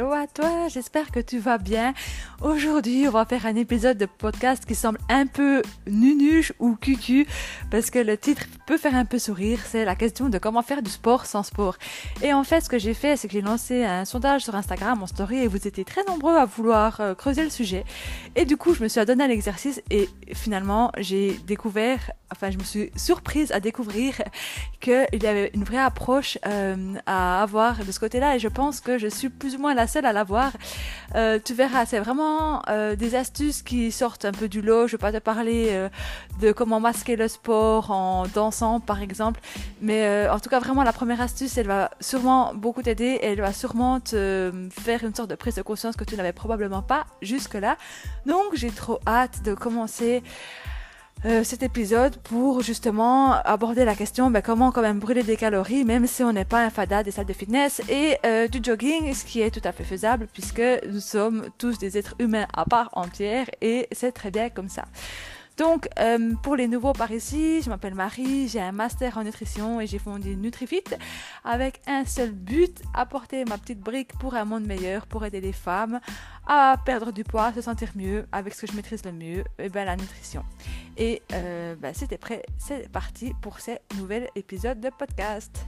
Hello 0.00 0.12
à 0.12 0.26
toi, 0.26 0.68
j'espère 0.68 1.10
que 1.10 1.20
tu 1.20 1.38
vas 1.38 1.58
bien. 1.58 1.92
Aujourd'hui, 2.40 3.06
on 3.06 3.10
va 3.10 3.26
faire 3.26 3.44
un 3.44 3.54
épisode 3.54 3.98
de 3.98 4.06
podcast 4.06 4.64
qui 4.64 4.74
semble 4.74 4.98
un 5.10 5.26
peu 5.26 5.60
nunuche 5.86 6.54
ou 6.58 6.74
cucu 6.74 7.26
parce 7.70 7.90
que 7.90 7.98
le 7.98 8.16
titre 8.16 8.46
peut 8.70 8.78
faire 8.78 8.94
un 8.94 9.04
peu 9.04 9.18
sourire. 9.18 9.58
C'est 9.66 9.84
la 9.84 9.96
question 9.96 10.28
de 10.28 10.38
comment 10.38 10.62
faire 10.62 10.80
du 10.80 10.92
sport 10.92 11.26
sans 11.26 11.42
sport. 11.42 11.76
Et 12.22 12.32
en 12.32 12.44
fait, 12.44 12.60
ce 12.60 12.68
que 12.68 12.78
j'ai 12.78 12.94
fait, 12.94 13.16
c'est 13.16 13.26
que 13.26 13.32
j'ai 13.32 13.40
lancé 13.40 13.84
un 13.84 14.04
sondage 14.04 14.44
sur 14.44 14.54
Instagram 14.54 15.02
en 15.02 15.08
story 15.08 15.38
et 15.38 15.48
vous 15.48 15.66
étiez 15.66 15.84
très 15.84 16.04
nombreux 16.04 16.36
à 16.36 16.44
vouloir 16.44 17.00
euh, 17.00 17.16
creuser 17.16 17.42
le 17.42 17.50
sujet. 17.50 17.84
Et 18.36 18.44
du 18.44 18.56
coup, 18.56 18.72
je 18.72 18.80
me 18.84 18.86
suis 18.86 19.04
donné 19.04 19.24
à 19.24 19.26
l'exercice 19.26 19.82
et 19.90 20.08
finalement, 20.34 20.92
j'ai 20.98 21.32
découvert, 21.48 22.12
enfin, 22.30 22.52
je 22.52 22.58
me 22.58 22.62
suis 22.62 22.92
surprise 22.94 23.50
à 23.50 23.58
découvrir 23.58 24.14
qu'il 24.80 25.20
y 25.20 25.26
avait 25.26 25.50
une 25.54 25.64
vraie 25.64 25.78
approche 25.78 26.38
euh, 26.46 26.94
à 27.06 27.42
avoir 27.42 27.84
de 27.84 27.90
ce 27.90 27.98
côté-là 27.98 28.36
et 28.36 28.38
je 28.38 28.46
pense 28.46 28.80
que 28.80 28.98
je 28.98 29.08
suis 29.08 29.30
plus 29.30 29.56
ou 29.56 29.58
moins 29.58 29.74
la 29.74 29.88
seule 29.88 30.06
à 30.06 30.12
l'avoir. 30.12 30.52
Euh, 31.16 31.40
tu 31.44 31.54
verras, 31.54 31.86
c'est 31.86 31.98
vraiment 31.98 32.62
des 32.96 33.16
astuces 33.16 33.62
qui 33.62 33.90
sortent 33.90 34.24
un 34.24 34.32
peu 34.32 34.46
du 34.48 34.62
lot. 34.62 34.86
Je 34.86 34.92
vais 34.92 35.00
pas 35.00 35.10
te 35.10 35.18
parler 35.18 35.88
de 36.40 36.52
comment 36.52 36.78
masquer 36.78 37.16
le 37.16 37.26
sport 37.26 37.90
en 37.90 38.26
dansant, 38.28 38.59
par 38.86 39.00
exemple, 39.00 39.40
mais 39.80 40.04
euh, 40.04 40.32
en 40.32 40.38
tout 40.38 40.50
cas, 40.50 40.60
vraiment, 40.60 40.82
la 40.82 40.92
première 40.92 41.20
astuce, 41.20 41.56
elle 41.56 41.66
va 41.66 41.90
sûrement 42.00 42.52
beaucoup 42.54 42.82
t'aider 42.82 43.18
elle 43.22 43.40
va 43.40 43.52
sûrement 43.52 44.00
te 44.00 44.52
faire 44.70 45.04
une 45.04 45.14
sorte 45.14 45.30
de 45.30 45.34
prise 45.34 45.54
de 45.54 45.62
conscience 45.62 45.96
que 45.96 46.04
tu 46.04 46.16
n'avais 46.16 46.32
probablement 46.32 46.82
pas 46.82 47.06
jusque-là. 47.22 47.76
Donc, 48.26 48.54
j'ai 48.54 48.70
trop 48.70 48.98
hâte 49.06 49.42
de 49.42 49.54
commencer 49.54 50.22
euh, 51.26 51.44
cet 51.44 51.62
épisode 51.62 52.16
pour 52.16 52.62
justement 52.62 53.32
aborder 53.32 53.84
la 53.84 53.94
question 53.94 54.30
ben, 54.30 54.40
comment 54.40 54.72
quand 54.72 54.80
même 54.80 54.98
brûler 54.98 55.22
des 55.22 55.36
calories 55.36 55.84
même 55.84 56.06
si 56.06 56.22
on 56.22 56.32
n'est 56.32 56.46
pas 56.46 56.64
un 56.64 56.70
fada 56.70 57.02
des 57.02 57.10
salles 57.10 57.26
de 57.26 57.34
fitness 57.34 57.82
et 57.90 58.16
euh, 58.24 58.48
du 58.48 58.60
jogging 58.62 59.12
ce 59.12 59.26
qui 59.26 59.42
est 59.42 59.50
tout 59.50 59.60
à 59.68 59.72
fait 59.72 59.84
faisable 59.84 60.28
puisque 60.32 60.62
nous 60.88 61.00
sommes 61.00 61.44
tous 61.58 61.78
des 61.78 61.98
êtres 61.98 62.14
humains 62.20 62.46
à 62.54 62.64
part 62.64 62.88
entière 62.92 63.50
et 63.60 63.86
c'est 63.92 64.12
très 64.12 64.30
bien 64.30 64.48
comme 64.48 64.70
ça. 64.70 64.86
Donc, 65.60 65.90
euh, 65.98 66.32
pour 66.42 66.56
les 66.56 66.68
nouveaux 66.68 66.94
par 66.94 67.10
ici, 67.10 67.60
je 67.60 67.68
m'appelle 67.68 67.94
Marie, 67.94 68.48
j'ai 68.48 68.62
un 68.62 68.72
master 68.72 69.18
en 69.18 69.24
nutrition 69.24 69.78
et 69.78 69.86
j'ai 69.86 69.98
fondé 69.98 70.34
NutriFit 70.34 70.84
avec 71.44 71.82
un 71.86 72.06
seul 72.06 72.30
but, 72.30 72.80
apporter 72.94 73.44
ma 73.44 73.58
petite 73.58 73.78
brique 73.78 74.16
pour 74.18 74.34
un 74.34 74.46
monde 74.46 74.64
meilleur, 74.64 75.06
pour 75.06 75.22
aider 75.22 75.42
les 75.42 75.52
femmes 75.52 76.00
à 76.46 76.76
perdre 76.86 77.12
du 77.12 77.24
poids, 77.24 77.52
se 77.52 77.60
sentir 77.60 77.90
mieux 77.94 78.24
avec 78.32 78.54
ce 78.54 78.62
que 78.62 78.68
je 78.68 78.72
maîtrise 78.74 79.04
le 79.04 79.12
mieux, 79.12 79.44
et 79.58 79.68
ben 79.68 79.84
la 79.84 79.96
nutrition. 79.96 80.44
Et 80.96 81.20
euh, 81.34 81.74
ben, 81.74 81.92
c'était 81.92 82.16
prêt, 82.16 82.42
c'est 82.56 82.90
parti 82.90 83.34
pour 83.42 83.60
ce 83.60 83.72
nouvel 83.98 84.30
épisode 84.36 84.80
de 84.80 84.88
podcast. 84.88 85.66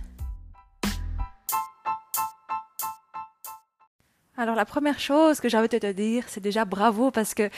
Alors 4.38 4.54
la 4.54 4.64
première 4.64 4.98
chose 4.98 5.40
que 5.40 5.50
j'avais 5.50 5.74
à 5.74 5.78
te 5.78 5.92
dire, 5.92 6.24
c'est 6.26 6.40
déjà 6.40 6.64
bravo 6.64 7.10
parce 7.10 7.34
que 7.34 7.50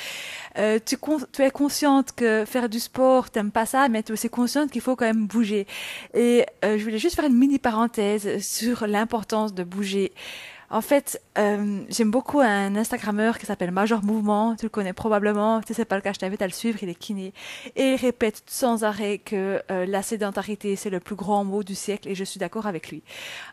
euh, 0.58 0.81
tu, 0.84 0.97
tu, 1.33 1.42
es 1.42 1.50
consciente 1.53 2.11
que 2.16 2.44
faire 2.44 2.69
du 2.69 2.81
sport, 2.81 3.31
t'aimes 3.31 3.53
pas 3.53 3.64
ça, 3.64 3.89
mais 3.89 4.03
tu 4.03 4.11
es 4.11 4.12
aussi 4.12 4.28
consciente 4.28 4.72
qu'il 4.72 4.81
faut 4.81 4.97
quand 4.97 5.05
même 5.05 5.28
bouger. 5.28 5.69
Et 6.14 6.44
euh, 6.64 6.77
je 6.77 6.83
voulais 6.83 6.98
juste 6.98 7.14
faire 7.14 7.27
une 7.27 7.39
mini 7.39 7.61
parenthèse 7.61 8.42
sur 8.44 8.89
l'importance 8.89 9.55
de 9.55 9.62
bouger. 9.62 10.12
En 10.75 10.80
fait, 10.80 11.22
euh, 11.39 11.84
j'aime 11.89 12.11
beaucoup 12.11 12.41
un 12.41 12.75
Instagrammeur 12.75 13.39
qui 13.39 13.47
s'appelle 13.47 13.70
Major 13.70 14.03
Mouvement. 14.03 14.56
Tu 14.56 14.64
le 14.64 14.70
connais 14.70 14.92
probablement. 14.92 15.61
Si 15.64 15.72
c'est 15.72 15.84
pas 15.84 15.94
le 15.94 16.03
cas, 16.03 16.12
je 16.12 16.19
t'invite 16.19 16.42
à 16.42 16.48
le 16.48 16.53
suivre. 16.53 16.81
Il 16.83 16.89
est 16.89 16.97
kiné. 16.97 17.33
Et 17.77 17.92
il 17.92 17.94
répète 17.94 18.42
sans 18.47 18.83
arrêt 18.83 19.19
que 19.19 19.62
euh, 19.70 19.86
la 19.86 20.03
sédentarité, 20.03 20.75
c'est 20.75 20.91
le 20.91 20.98
plus 20.98 21.14
grand 21.14 21.44
mot 21.44 21.62
du 21.62 21.77
siècle. 21.77 22.08
Et 22.08 22.16
je 22.16 22.25
suis 22.25 22.41
d'accord 22.41 22.66
avec 22.66 22.91
lui. 22.91 23.05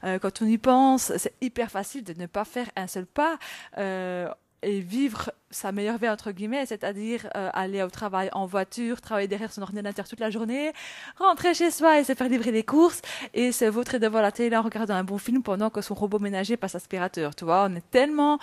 Euh, 0.04 0.18
quand 0.18 0.42
on 0.42 0.48
y 0.48 0.58
pense, 0.58 1.16
c'est 1.18 1.36
hyper 1.42 1.70
facile 1.70 2.04
de 2.04 2.20
ne 2.20 2.26
pas 2.26 2.44
faire 2.44 2.72
un 2.76 2.88
seul 2.88 3.06
pas. 3.06 3.38
Euh, 3.78 4.28
et 4.64 4.80
vivre 4.80 5.32
sa 5.52 5.72
meilleure 5.72 5.98
vie 5.98 6.10
entre 6.10 6.32
guillemets, 6.32 6.66
c'est-à-dire 6.66 7.28
euh, 7.36 7.50
aller 7.54 7.84
au 7.84 7.90
travail 7.90 8.30
en 8.34 8.46
voiture, 8.46 9.02
travailler 9.02 9.28
derrière 9.28 9.52
son 9.52 9.62
ordinateur 9.62 10.08
toute 10.08 10.20
la 10.20 10.30
journée, 10.30 10.72
rentrer 11.18 11.54
chez 11.54 11.72
soi 11.72 12.00
et 12.00 12.04
se 12.04 12.14
faire 12.14 12.30
livrer 12.30 12.52
des 12.52 12.64
courses 12.64 13.02
et 13.34 13.52
se 13.52 13.66
vautrer 13.66 14.00
devant 14.00 14.22
la 14.22 14.32
télé 14.32 14.56
en 14.56 14.62
regardant 14.62 14.96
un 14.96 15.04
bon 15.04 15.18
film 15.18 15.44
pendant 15.44 15.70
que 15.70 15.82
son 15.82 15.94
robot 15.94 16.20
ménager 16.20 16.58
passe 16.58 16.76
aspirateur. 16.76 17.36
Tu 17.36 17.46
vois, 17.46 17.68
on 17.70 17.76
est 17.76 17.90
tellement 17.92 18.40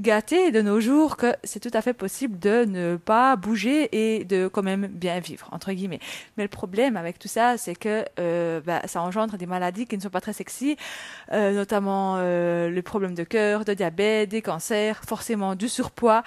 gâté 0.00 0.50
de 0.50 0.62
nos 0.62 0.80
jours 0.80 1.16
que 1.16 1.34
c'est 1.44 1.60
tout 1.60 1.70
à 1.74 1.82
fait 1.82 1.92
possible 1.92 2.38
de 2.38 2.64
ne 2.64 2.96
pas 2.96 3.36
bouger 3.36 3.88
et 3.92 4.24
de 4.24 4.48
quand 4.48 4.62
même 4.62 4.86
bien 4.86 5.20
vivre 5.20 5.48
entre 5.52 5.72
guillemets. 5.72 6.00
Mais 6.36 6.44
le 6.44 6.48
problème 6.48 6.96
avec 6.96 7.18
tout 7.18 7.28
ça, 7.28 7.58
c'est 7.58 7.74
que 7.74 8.04
euh, 8.18 8.60
bah, 8.60 8.82
ça 8.86 9.02
engendre 9.02 9.36
des 9.36 9.46
maladies 9.46 9.86
qui 9.86 9.96
ne 9.96 10.02
sont 10.02 10.10
pas 10.10 10.20
très 10.20 10.32
sexy, 10.32 10.76
euh, 11.32 11.52
notamment 11.52 12.16
euh, 12.18 12.70
les 12.70 12.82
problèmes 12.82 13.14
de 13.14 13.24
cœur, 13.24 13.64
de 13.64 13.74
diabète, 13.74 14.30
des 14.30 14.42
cancers, 14.42 15.00
forcément 15.06 15.54
du 15.54 15.68
surpoids, 15.68 16.22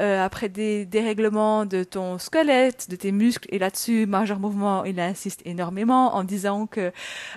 euh, 0.00 0.24
après 0.24 0.48
des 0.48 0.86
dérèglements 0.86 1.66
de 1.66 1.84
ton 1.84 2.18
squelette, 2.18 2.88
de 2.90 2.96
tes 2.96 3.12
muscles. 3.12 3.48
Et 3.50 3.58
là-dessus, 3.58 4.06
Major 4.06 4.38
Mouvement, 4.38 4.84
il 4.84 4.98
insiste 5.00 5.42
énormément 5.44 6.14
en 6.14 6.24
disant 6.24 6.66
que 6.66 6.92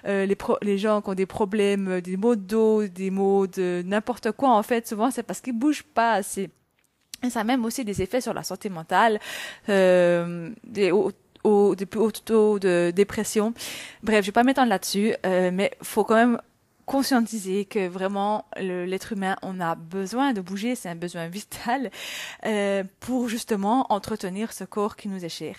les, 0.06 0.38
les 0.62 0.78
gens 0.78 1.01
qui 1.01 1.09
ont 1.09 1.13
des 1.13 1.25
problèmes, 1.25 2.01
des 2.01 2.18
maux 2.18 2.35
de 2.35 2.41
dos, 2.41 2.88
des 2.88 3.12
maux 3.12 3.47
de 3.47 3.84
n'importe 3.85 4.31
quoi, 4.31 4.50
en 4.51 4.63
fait, 4.63 4.88
souvent 4.88 5.12
c'est 5.12 5.24
parce 5.24 5.41
qu'ils 5.41 5.57
bougent 5.57 5.81
pas 5.84 6.14
assez. 6.14 6.50
Ça 7.30 7.42
a 7.42 7.44
même 7.44 7.64
aussi 7.66 7.86
des 7.86 8.02
effets 8.02 8.22
sur 8.22 8.34
la 8.34 8.44
santé 8.44 8.69
mentale, 8.69 9.19
euh, 9.69 10.50
des 10.64 10.90
plus 10.90 12.00
hauts 12.00 12.12
taux 12.12 12.59
de 12.59 12.92
dépression. 12.96 13.53
Bref, 14.02 14.22
je 14.22 14.28
vais 14.28 14.31
pas 14.31 14.44
m'étendre 14.44 14.69
là-dessus, 14.69 15.14
euh, 15.25 15.52
mais 15.53 15.72
faut 15.84 16.03
quand 16.03 16.16
même 16.16 16.42
conscientiser 16.91 17.63
que 17.63 17.88
vraiment 17.88 18.44
l'être 18.57 19.13
humain 19.13 19.38
on 19.44 19.62
a 19.62 19.75
besoin 19.75 20.34
de 20.34 20.41
bouger 20.41 20.75
c'est 20.75 20.90
un 20.90 20.96
besoin 20.96 21.29
vital 21.29 21.90
euh, 22.46 22.84
pour 23.00 23.29
justement 23.29 23.85
entretenir 23.94 24.52
ce 24.52 24.66
corps 24.66 24.97
qui 24.97 25.07
nous 25.07 25.24
est 25.24 25.30
cher. 25.30 25.56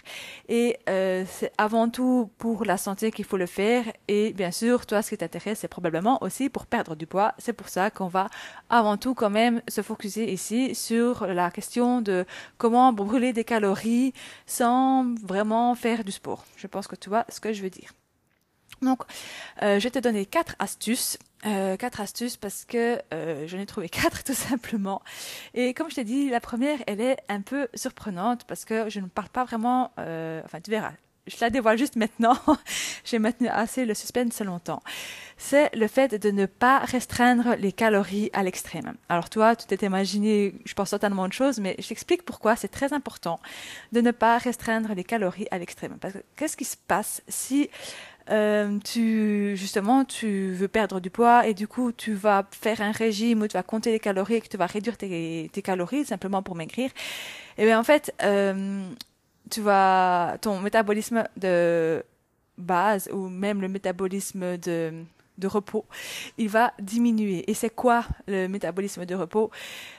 Et 0.50 0.76
euh, 0.90 1.24
c'est 1.26 1.50
avant 1.56 1.88
tout 1.88 2.30
pour 2.36 2.66
la 2.66 2.76
santé 2.76 3.10
qu'il 3.10 3.24
faut 3.24 3.38
le 3.38 3.46
faire. 3.46 3.84
Et 4.08 4.34
bien 4.34 4.50
sûr 4.50 4.84
toi 4.84 5.00
ce 5.00 5.08
qui 5.08 5.16
t'intéresse 5.16 5.60
c'est 5.60 5.68
probablement 5.68 6.22
aussi 6.22 6.50
pour 6.50 6.66
perdre 6.66 6.96
du 6.96 7.06
poids. 7.06 7.32
C'est 7.38 7.54
pour 7.54 7.70
ça 7.70 7.90
qu'on 7.90 8.08
va 8.08 8.28
avant 8.68 8.98
tout 8.98 9.14
quand 9.14 9.30
même 9.30 9.62
se 9.68 9.80
focuser 9.80 10.30
ici 10.30 10.74
sur 10.74 11.26
la 11.26 11.50
question 11.50 12.02
de 12.02 12.26
comment 12.58 12.92
brûler 12.92 13.32
des 13.32 13.44
calories 13.44 14.12
sans 14.44 15.06
vraiment 15.24 15.74
faire 15.76 16.04
du 16.04 16.12
sport. 16.12 16.44
Je 16.56 16.66
pense 16.66 16.86
que 16.86 16.96
tu 16.96 17.08
vois 17.08 17.24
ce 17.30 17.40
que 17.40 17.54
je 17.54 17.62
veux 17.62 17.70
dire 17.70 17.88
donc, 18.82 19.02
euh, 19.62 19.78
je 19.78 19.84
vais 19.84 19.90
te 19.90 19.98
donner 19.98 20.26
quatre 20.26 20.56
astuces. 20.58 21.18
Euh, 21.44 21.76
quatre 21.76 22.00
astuces 22.00 22.36
parce 22.36 22.64
que 22.64 23.00
euh, 23.12 23.48
j'en 23.48 23.58
ai 23.58 23.66
trouvé 23.66 23.88
quatre 23.88 24.22
tout 24.22 24.34
simplement. 24.34 25.02
Et 25.54 25.74
comme 25.74 25.90
je 25.90 25.96
t'ai 25.96 26.04
dit, 26.04 26.30
la 26.30 26.40
première, 26.40 26.78
elle 26.86 27.00
est 27.00 27.16
un 27.28 27.40
peu 27.40 27.68
surprenante 27.74 28.44
parce 28.44 28.64
que 28.64 28.88
je 28.88 29.00
ne 29.00 29.06
parle 29.06 29.28
pas 29.28 29.44
vraiment... 29.44 29.90
Euh, 29.98 30.40
enfin, 30.44 30.60
tu 30.60 30.70
verras. 30.70 30.92
Je 31.28 31.36
la 31.40 31.50
dévoile 31.50 31.78
juste 31.78 31.94
maintenant. 31.94 32.36
J'ai 33.04 33.20
maintenu 33.20 33.48
assez 33.48 33.84
le 33.84 33.94
suspense 33.94 34.40
longtemps. 34.40 34.82
C'est 35.36 35.74
le 35.74 35.86
fait 35.86 36.14
de 36.14 36.30
ne 36.30 36.46
pas 36.46 36.80
restreindre 36.80 37.54
les 37.58 37.72
calories 37.72 38.30
à 38.32 38.42
l'extrême. 38.42 38.94
Alors 39.08 39.30
toi, 39.30 39.54
tu 39.54 39.66
t'es 39.66 39.86
imaginé, 39.86 40.54
je 40.64 40.74
pense 40.74 40.90
totalement 40.90 41.28
de 41.28 41.32
choses, 41.32 41.60
mais 41.60 41.76
je 41.78 41.88
t'explique 41.88 42.24
pourquoi 42.24 42.56
c'est 42.56 42.68
très 42.68 42.92
important 42.92 43.38
de 43.92 44.00
ne 44.00 44.10
pas 44.10 44.38
restreindre 44.38 44.94
les 44.94 45.04
calories 45.04 45.46
à 45.52 45.58
l'extrême. 45.58 45.96
Parce 46.00 46.14
que 46.14 46.22
qu'est-ce 46.36 46.56
qui 46.56 46.64
se 46.64 46.76
passe 46.76 47.22
si 47.28 47.70
euh, 48.30 48.78
tu 48.84 49.56
justement 49.56 50.04
tu 50.04 50.52
veux 50.52 50.68
perdre 50.68 51.00
du 51.00 51.10
poids 51.10 51.46
et 51.46 51.54
du 51.54 51.66
coup 51.66 51.90
tu 51.90 52.12
vas 52.12 52.46
faire 52.52 52.80
un 52.80 52.92
régime 52.92 53.42
où 53.42 53.48
tu 53.48 53.54
vas 53.54 53.62
compter 53.62 53.90
les 53.90 53.98
calories 53.98 54.34
et 54.34 54.40
que 54.40 54.48
tu 54.48 54.56
vas 54.56 54.66
réduire 54.66 54.96
tes, 54.96 55.50
calories 55.64 56.04
simplement 56.04 56.42
pour 56.42 56.54
maigrir 56.54 56.90
et 57.58 57.64
bien 57.64 57.80
en 57.80 57.82
fait 57.82 58.14
euh, 58.22 58.88
tu 59.50 59.60
vas 59.60 60.36
ton 60.40 60.60
métabolisme 60.60 61.24
de 61.36 62.04
base 62.58 63.08
ou 63.12 63.28
même 63.28 63.60
le 63.60 63.68
métabolisme 63.68 64.56
de 64.56 65.46
repos, 65.48 65.84
il 66.38 66.48
va 66.48 66.72
diminuer. 66.78 67.50
Et 67.50 67.54
c'est 67.54 67.70
quoi 67.70 68.04
le 68.28 68.46
métabolisme 68.46 69.04
de 69.04 69.14
repos? 69.14 69.50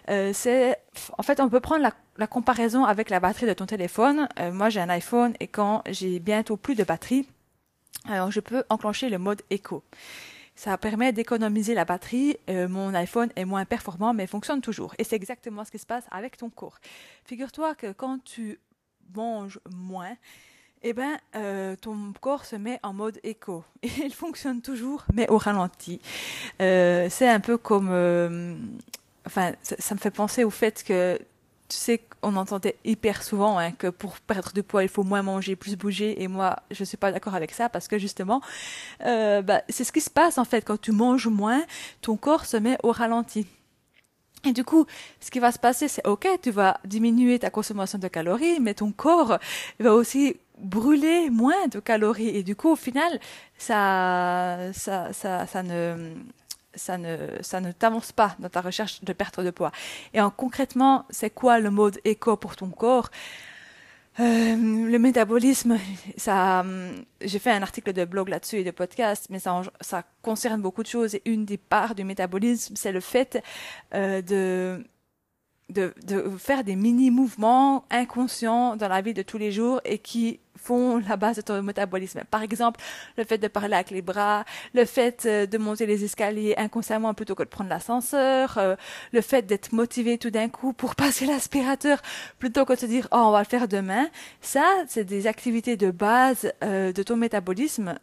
Euh, 0.09 0.31
C'est 0.33 0.77
en 1.17 1.23
fait 1.23 1.39
on 1.39 1.49
peut 1.49 1.59
prendre 1.59 1.83
la, 2.17 2.27
comparaison 2.27 2.85
avec 2.85 3.09
la 3.09 3.19
batterie 3.19 3.47
de 3.47 3.53
ton 3.53 3.65
téléphone. 3.65 4.29
Moi 4.51 4.69
j'ai 4.69 4.79
un 4.79 4.89
iPhone 4.89 5.33
et 5.39 5.47
quand 5.47 5.83
j'ai 5.89 6.19
bientôt 6.19 6.55
plus 6.55 6.75
de 6.75 6.83
batterie, 6.83 7.27
alors 8.05 8.31
je 8.31 8.39
peux 8.39 8.63
enclencher 8.69 9.09
le 9.09 9.17
mode 9.17 9.41
éco. 9.49 9.83
Ça 10.55 10.77
permet 10.77 11.11
d'économiser 11.13 11.73
la 11.73 11.83
batterie. 11.83 12.37
Euh, 12.49 12.67
mon 12.67 12.93
iPhone 12.93 13.29
est 13.35 13.45
moins 13.45 13.65
performant, 13.65 14.13
mais 14.13 14.27
fonctionne 14.27 14.61
toujours. 14.61 14.93
Et 14.99 15.03
c'est 15.03 15.15
exactement 15.15 15.65
ce 15.65 15.71
qui 15.71 15.79
se 15.79 15.85
passe 15.85 16.03
avec 16.11 16.37
ton 16.37 16.49
corps. 16.49 16.77
Figure-toi 17.25 17.73
que 17.73 17.91
quand 17.91 18.23
tu 18.23 18.59
manges 19.15 19.59
moins, 19.73 20.15
eh 20.83 20.93
ben, 20.93 21.17
euh, 21.35 21.75
ton 21.75 22.13
corps 22.21 22.45
se 22.45 22.55
met 22.55 22.79
en 22.83 22.93
mode 22.93 23.19
éco. 23.23 23.63
Et 23.81 23.87
il 24.03 24.13
fonctionne 24.13 24.61
toujours, 24.61 25.05
mais 25.13 25.27
au 25.29 25.37
ralenti. 25.37 25.99
Euh, 26.61 27.07
c'est 27.09 27.29
un 27.29 27.39
peu 27.39 27.57
comme... 27.57 27.89
Enfin, 29.25 29.53
ça, 29.61 29.95
me 29.95 29.99
fait 29.99 30.11
penser 30.11 30.43
au 30.43 30.49
fait 30.49 30.83
que 30.83 31.17
tu 31.73 31.79
sais 31.79 32.01
qu'on 32.21 32.35
entendait 32.35 32.75
hyper 32.85 33.23
souvent 33.23 33.57
hein, 33.57 33.71
que 33.71 33.87
pour 33.87 34.19
perdre 34.19 34.51
du 34.53 34.61
poids, 34.61 34.83
il 34.83 34.89
faut 34.89 35.03
moins 35.03 35.23
manger, 35.23 35.55
plus 35.55 35.75
bouger. 35.75 36.21
Et 36.21 36.27
moi, 36.27 36.57
je 36.69 36.83
suis 36.83 36.97
pas 36.97 37.11
d'accord 37.11 37.33
avec 37.33 37.51
ça 37.51 37.67
parce 37.67 37.87
que 37.87 37.97
justement, 37.97 38.41
euh, 39.05 39.41
bah, 39.41 39.63
c'est 39.69 39.83
ce 39.83 39.91
qui 39.91 40.01
se 40.01 40.09
passe 40.09 40.37
en 40.37 40.45
fait 40.45 40.61
quand 40.61 40.79
tu 40.79 40.91
manges 40.91 41.27
moins, 41.27 41.63
ton 42.01 42.15
corps 42.15 42.45
se 42.45 42.57
met 42.57 42.77
au 42.83 42.91
ralenti. 42.91 43.47
Et 44.45 44.51
du 44.51 44.63
coup, 44.63 44.85
ce 45.19 45.31
qui 45.31 45.39
va 45.39 45.51
se 45.51 45.59
passer, 45.59 45.87
c'est 45.87 46.05
ok, 46.05 46.27
tu 46.41 46.51
vas 46.51 46.79
diminuer 46.85 47.39
ta 47.39 47.49
consommation 47.49 47.97
de 47.97 48.07
calories, 48.07 48.59
mais 48.59 48.73
ton 48.73 48.91
corps 48.91 49.39
va 49.79 49.93
aussi 49.93 50.35
brûler 50.59 51.29
moins 51.29 51.67
de 51.71 51.79
calories. 51.79 52.29
Et 52.29 52.43
du 52.43 52.55
coup, 52.55 52.71
au 52.71 52.75
final, 52.75 53.19
ça, 53.57 54.71
ça, 54.73 55.13
ça, 55.13 55.47
ça 55.47 55.63
ne, 55.63 56.13
ça 56.75 56.97
ne, 56.97 57.17
ça 57.41 57.61
ne 57.61 57.71
t'avance 57.71 58.11
pas 58.11 58.35
dans 58.39 58.49
ta 58.49 58.61
recherche 58.61 59.03
de 59.03 59.13
perte 59.13 59.39
de 59.39 59.51
poids. 59.51 59.71
Et 60.13 60.21
en 60.21 60.29
concrètement, 60.29 61.05
c'est 61.09 61.29
quoi 61.29 61.59
le 61.59 61.69
mode 61.69 61.99
éco 62.03 62.37
pour 62.37 62.55
ton 62.55 62.69
corps? 62.69 63.09
Euh, 64.19 64.55
le 64.55 64.97
métabolisme, 64.99 65.79
ça, 66.17 66.63
j'ai 67.21 67.39
fait 67.39 67.51
un 67.51 67.63
article 67.63 67.93
de 67.93 68.05
blog 68.05 68.29
là-dessus 68.29 68.57
et 68.57 68.63
de 68.63 68.71
podcast, 68.71 69.27
mais 69.31 69.39
ça, 69.39 69.61
ça 69.81 70.03
concerne 70.21 70.61
beaucoup 70.61 70.83
de 70.83 70.87
choses. 70.87 71.15
Et 71.15 71.21
une 71.25 71.45
des 71.45 71.57
parts 71.57 71.95
du 71.95 72.03
métabolisme, 72.03 72.75
c'est 72.75 72.91
le 72.91 72.99
fait 72.99 73.41
euh, 73.95 74.21
de 74.21 74.85
de, 75.73 75.93
de 76.05 76.29
faire 76.37 76.63
des 76.63 76.75
mini-mouvements 76.75 77.85
inconscients 77.89 78.75
dans 78.75 78.87
la 78.87 79.01
vie 79.01 79.13
de 79.13 79.21
tous 79.21 79.37
les 79.37 79.51
jours 79.51 79.81
et 79.83 79.97
qui 79.97 80.39
font 80.55 81.01
la 81.09 81.17
base 81.17 81.37
de 81.37 81.41
ton 81.41 81.61
métabolisme. 81.61 82.21
Par 82.29 82.41
exemple, 82.41 82.79
le 83.17 83.23
fait 83.23 83.37
de 83.37 83.47
parler 83.47 83.73
avec 83.73 83.91
les 83.91 84.01
bras, 84.01 84.45
le 84.73 84.85
fait 84.85 85.25
euh, 85.25 85.45
de 85.45 85.57
monter 85.57 85.85
les 85.85 86.03
escaliers 86.03 86.55
inconsciemment 86.57 87.13
plutôt 87.13 87.35
que 87.35 87.43
de 87.43 87.49
prendre 87.49 87.69
l'ascenseur, 87.69 88.57
euh, 88.57 88.75
le 89.11 89.21
fait 89.21 89.45
d'être 89.45 89.73
motivé 89.73 90.17
tout 90.17 90.29
d'un 90.29 90.49
coup 90.49 90.73
pour 90.73 90.95
passer 91.03 91.25
l'aspirateur 91.25 92.01
plutôt 92.39 92.65
que 92.65 92.73
de 92.73 92.79
se 92.79 92.85
dire 92.85 93.07
oh 93.11 93.17
on 93.17 93.31
va 93.31 93.39
le 93.39 93.45
faire 93.45 93.67
demain. 93.67 94.07
Ça, 94.41 94.65
c'est 94.87 95.05
des 95.05 95.27
activités 95.27 95.75
de 95.75 95.91
base 95.91 96.51
euh, 96.63 96.93
de 96.93 97.03
ton 97.03 97.17
métabolisme 97.17 97.95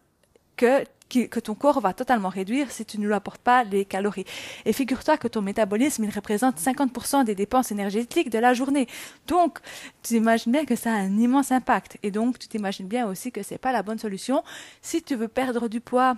que 0.60 0.84
que 1.10 1.40
ton 1.40 1.54
corps 1.54 1.80
va 1.80 1.92
totalement 1.92 2.28
réduire 2.28 2.70
si 2.70 2.84
tu 2.84 3.00
ne 3.00 3.06
lui 3.06 3.14
apportes 3.14 3.40
pas 3.40 3.64
les 3.64 3.84
calories. 3.84 4.24
Et 4.64 4.72
figure-toi 4.72 5.16
que 5.16 5.26
ton 5.26 5.42
métabolisme, 5.42 6.04
il 6.04 6.10
représente 6.10 6.58
50% 6.58 7.24
des 7.24 7.34
dépenses 7.34 7.72
énergétiques 7.72 8.30
de 8.30 8.38
la 8.38 8.54
journée. 8.54 8.86
Donc, 9.26 9.58
tu 10.02 10.14
imagines 10.14 10.52
bien 10.52 10.64
que 10.64 10.76
ça 10.76 10.92
a 10.92 10.98
un 10.98 11.18
immense 11.18 11.50
impact. 11.50 11.98
Et 12.04 12.12
donc, 12.12 12.38
tu 12.38 12.46
t'imagines 12.46 12.86
bien 12.86 13.08
aussi 13.08 13.32
que 13.32 13.42
c'est 13.42 13.58
pas 13.58 13.72
la 13.72 13.82
bonne 13.82 13.98
solution. 13.98 14.44
Si 14.82 15.02
tu 15.02 15.16
veux 15.16 15.26
perdre 15.26 15.66
du 15.68 15.80
poids, 15.80 16.16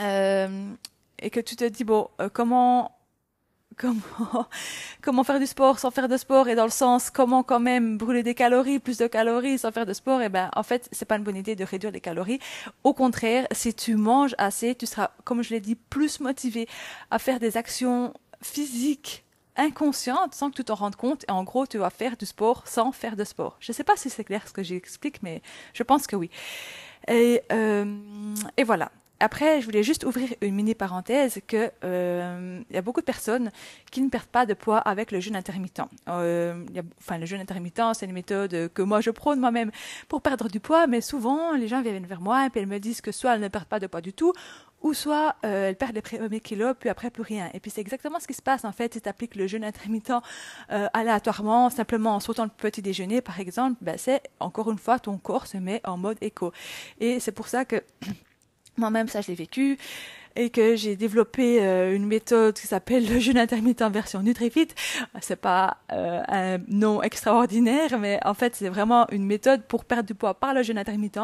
euh, 0.00 0.72
et 1.20 1.30
que 1.30 1.40
tu 1.40 1.54
te 1.54 1.64
dis, 1.64 1.84
bon, 1.84 2.08
euh, 2.20 2.28
comment 2.32 2.90
comment, 3.82 4.46
comment 5.02 5.24
faire 5.24 5.40
du 5.40 5.46
sport 5.46 5.78
sans 5.78 5.90
faire 5.90 6.08
de 6.08 6.16
sport 6.16 6.48
et 6.48 6.54
dans 6.54 6.64
le 6.64 6.70
sens 6.70 7.10
comment 7.10 7.42
quand 7.42 7.60
même 7.60 7.98
brûler 7.98 8.22
des 8.22 8.34
calories, 8.34 8.78
plus 8.78 8.98
de 8.98 9.08
calories 9.08 9.58
sans 9.58 9.72
faire 9.72 9.86
de 9.86 9.92
sport, 9.92 10.22
et 10.22 10.26
eh 10.26 10.28
ben 10.28 10.50
en 10.54 10.62
fait 10.62 10.88
c'est 10.92 11.04
pas 11.04 11.16
une 11.16 11.24
bonne 11.24 11.36
idée 11.36 11.56
de 11.56 11.64
réduire 11.64 11.92
les 11.92 12.00
calories. 12.00 12.38
Au 12.84 12.94
contraire, 12.94 13.46
si 13.50 13.74
tu 13.74 13.96
manges 13.96 14.34
assez, 14.38 14.74
tu 14.74 14.86
seras, 14.86 15.10
comme 15.24 15.42
je 15.42 15.50
l'ai 15.50 15.60
dit, 15.60 15.74
plus 15.74 16.20
motivé 16.20 16.68
à 17.10 17.18
faire 17.18 17.40
des 17.40 17.56
actions 17.56 18.14
physiques 18.40 19.24
inconscientes 19.56 20.34
sans 20.34 20.50
que 20.50 20.56
tu 20.56 20.64
t'en 20.64 20.76
rendes 20.76 20.96
compte. 20.96 21.24
Et 21.28 21.32
en 21.32 21.44
gros, 21.44 21.66
tu 21.66 21.78
vas 21.78 21.90
faire 21.90 22.16
du 22.16 22.24
sport 22.24 22.66
sans 22.66 22.92
faire 22.92 23.16
de 23.16 23.24
sport. 23.24 23.56
Je 23.60 23.72
sais 23.72 23.84
pas 23.84 23.96
si 23.96 24.08
c'est 24.08 24.24
clair 24.24 24.46
ce 24.46 24.52
que 24.52 24.62
j'explique, 24.62 25.22
mais 25.22 25.42
je 25.74 25.82
pense 25.82 26.06
que 26.06 26.16
oui. 26.16 26.30
Et, 27.08 27.42
euh, 27.52 27.96
et 28.56 28.64
voilà 28.64 28.90
après, 29.22 29.60
je 29.60 29.66
voulais 29.66 29.84
juste 29.84 30.02
ouvrir 30.02 30.28
une 30.40 30.54
mini 30.54 30.74
parenthèse 30.74 31.38
que 31.46 31.70
euh, 31.84 32.60
il 32.68 32.74
y 32.74 32.78
a 32.78 32.82
beaucoup 32.82 33.00
de 33.00 33.04
personnes 33.04 33.52
qui 33.92 34.02
ne 34.02 34.08
perdent 34.08 34.26
pas 34.26 34.46
de 34.46 34.54
poids 34.54 34.78
avec 34.78 35.12
le 35.12 35.20
jeûne 35.20 35.36
intermittent. 35.36 35.82
Euh, 36.08 36.64
enfin, 36.98 37.18
le 37.18 37.26
jeûne 37.26 37.40
intermittent, 37.40 37.94
c'est 37.94 38.06
une 38.06 38.12
méthode 38.12 38.70
que 38.74 38.82
moi 38.82 39.00
je 39.00 39.10
prône 39.10 39.38
moi-même 39.38 39.70
pour 40.08 40.22
perdre 40.22 40.48
du 40.48 40.58
poids, 40.58 40.88
mais 40.88 41.00
souvent 41.00 41.52
les 41.52 41.68
gens 41.68 41.82
viennent 41.82 42.04
vers 42.04 42.20
moi 42.20 42.46
et 42.46 42.50
puis 42.50 42.60
elles 42.60 42.66
me 42.66 42.80
disent 42.80 43.00
que 43.00 43.12
soit 43.12 43.36
elles 43.36 43.40
ne 43.40 43.46
perdent 43.46 43.66
pas 43.66 43.78
de 43.78 43.86
poids 43.86 44.00
du 44.00 44.12
tout, 44.12 44.32
ou 44.82 44.92
soit 44.92 45.36
euh, 45.44 45.68
elles 45.68 45.76
perdent 45.76 45.94
les 45.94 46.02
premiers 46.02 46.40
kilos, 46.40 46.74
puis 46.76 46.88
après 46.88 47.10
plus 47.10 47.22
rien. 47.22 47.48
Et 47.54 47.60
puis 47.60 47.70
c'est 47.70 47.80
exactement 47.80 48.18
ce 48.18 48.26
qui 48.26 48.34
se 48.34 48.42
passe 48.42 48.64
en 48.64 48.72
fait 48.72 48.94
si 48.94 49.00
tu 49.00 49.08
appliques 49.08 49.36
le 49.36 49.46
jeûne 49.46 49.62
intermittent 49.62 50.14
aléatoirement, 50.68 51.70
simplement 51.70 52.16
en 52.16 52.20
sautant 52.20 52.42
le 52.42 52.50
petit 52.50 52.82
déjeuner 52.82 53.20
par 53.20 53.38
exemple, 53.38 53.76
ben, 53.82 53.96
c'est 53.96 54.22
encore 54.40 54.68
une 54.72 54.78
fois 54.78 54.98
ton 54.98 55.16
corps 55.16 55.46
se 55.46 55.58
met 55.58 55.80
en 55.84 55.96
mode 55.96 56.18
éco. 56.22 56.52
Et 56.98 57.20
c'est 57.20 57.30
pour 57.30 57.46
ça 57.46 57.64
que 57.64 57.84
moi-même, 58.76 59.08
ça, 59.08 59.20
je 59.20 59.28
l'ai 59.28 59.34
vécu 59.34 59.78
et 60.36 60.50
que 60.50 60.76
j'ai 60.76 60.96
développé 60.96 61.62
euh, 61.62 61.94
une 61.94 62.06
méthode 62.06 62.54
qui 62.54 62.66
s'appelle 62.66 63.08
le 63.08 63.18
jeûne 63.18 63.38
intermittent 63.38 63.82
version 63.82 64.22
NutriFit. 64.22 64.68
C'est 65.20 65.36
pas 65.36 65.78
euh, 65.92 66.22
un 66.28 66.58
nom 66.68 67.02
extraordinaire, 67.02 67.98
mais 67.98 68.18
en 68.24 68.34
fait 68.34 68.54
c'est 68.54 68.68
vraiment 68.68 69.06
une 69.10 69.26
méthode 69.26 69.64
pour 69.64 69.84
perdre 69.84 70.04
du 70.04 70.14
poids 70.14 70.34
par 70.34 70.54
le 70.54 70.62
jeûne 70.62 70.78
intermittent 70.78 71.18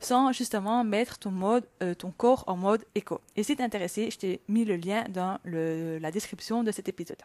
sans 0.00 0.32
justement 0.32 0.84
mettre 0.84 1.18
ton 1.18 1.30
mode, 1.30 1.64
euh, 1.82 1.94
ton 1.94 2.10
corps 2.10 2.44
en 2.46 2.56
mode 2.56 2.84
éco. 2.94 3.20
Et 3.36 3.42
si 3.42 3.56
t'es 3.56 3.62
intéressé, 3.62 4.10
je 4.10 4.18
t'ai 4.18 4.40
mis 4.48 4.64
le 4.64 4.76
lien 4.76 5.04
dans 5.08 5.38
la 5.44 6.10
description 6.10 6.62
de 6.62 6.72
cet 6.72 6.88
épisode. 6.88 7.20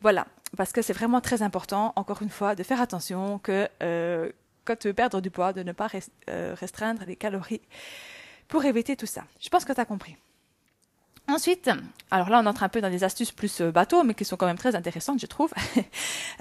Voilà, 0.00 0.26
parce 0.56 0.72
que 0.72 0.82
c'est 0.82 0.92
vraiment 0.92 1.20
très 1.20 1.42
important, 1.42 1.92
encore 1.96 2.22
une 2.22 2.28
fois, 2.28 2.54
de 2.54 2.62
faire 2.62 2.80
attention 2.80 3.38
que 3.38 3.68
quand 4.64 4.76
tu 4.76 4.88
veux 4.88 4.94
perdre 4.94 5.20
du 5.20 5.30
poids, 5.30 5.52
de 5.52 5.62
ne 5.62 5.72
pas 5.72 5.88
restreindre 6.28 7.02
les 7.06 7.16
calories 7.16 7.62
pour 8.48 8.64
éviter 8.64 8.96
tout 8.96 9.06
ça. 9.06 9.24
Je 9.40 9.48
pense 9.48 9.64
que 9.64 9.72
tu 9.72 9.80
as 9.80 9.84
compris. 9.84 10.16
Ensuite, 11.28 11.68
alors 12.12 12.30
là, 12.30 12.40
on 12.42 12.46
entre 12.46 12.62
un 12.62 12.68
peu 12.68 12.80
dans 12.80 12.90
des 12.90 13.02
astuces 13.02 13.32
plus 13.32 13.60
euh, 13.60 13.72
bateaux, 13.72 14.04
mais 14.04 14.14
qui 14.14 14.24
sont 14.24 14.36
quand 14.36 14.46
même 14.46 14.58
très 14.58 14.76
intéressantes, 14.76 15.20
je 15.20 15.26
trouve. 15.26 15.52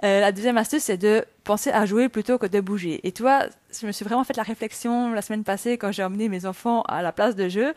euh, 0.04 0.20
la 0.20 0.32
deuxième 0.32 0.58
astuce, 0.58 0.84
c'est 0.84 0.98
de 0.98 1.26
penser 1.44 1.72
à 1.72 1.88
jouer 1.88 2.08
plutôt 2.08 2.38
que 2.38 2.46
de 2.46 2.60
bouger. 2.60 3.00
Et 3.08 3.12
toi, 3.12 3.48
je 3.82 3.88
me 3.88 3.92
suis 3.92 4.06
vraiment 4.06 4.24
fait 4.24 4.36
la 4.38 4.44
réflexion 4.44 5.14
la 5.14 5.22
semaine 5.22 5.44
passée 5.44 5.78
quand 5.78 5.92
j'ai 5.92 6.04
emmené 6.04 6.30
mes 6.30 6.46
enfants 6.46 6.82
à 6.84 7.02
la 7.02 7.12
place 7.12 7.36
de 7.36 7.50
jeu. 7.50 7.74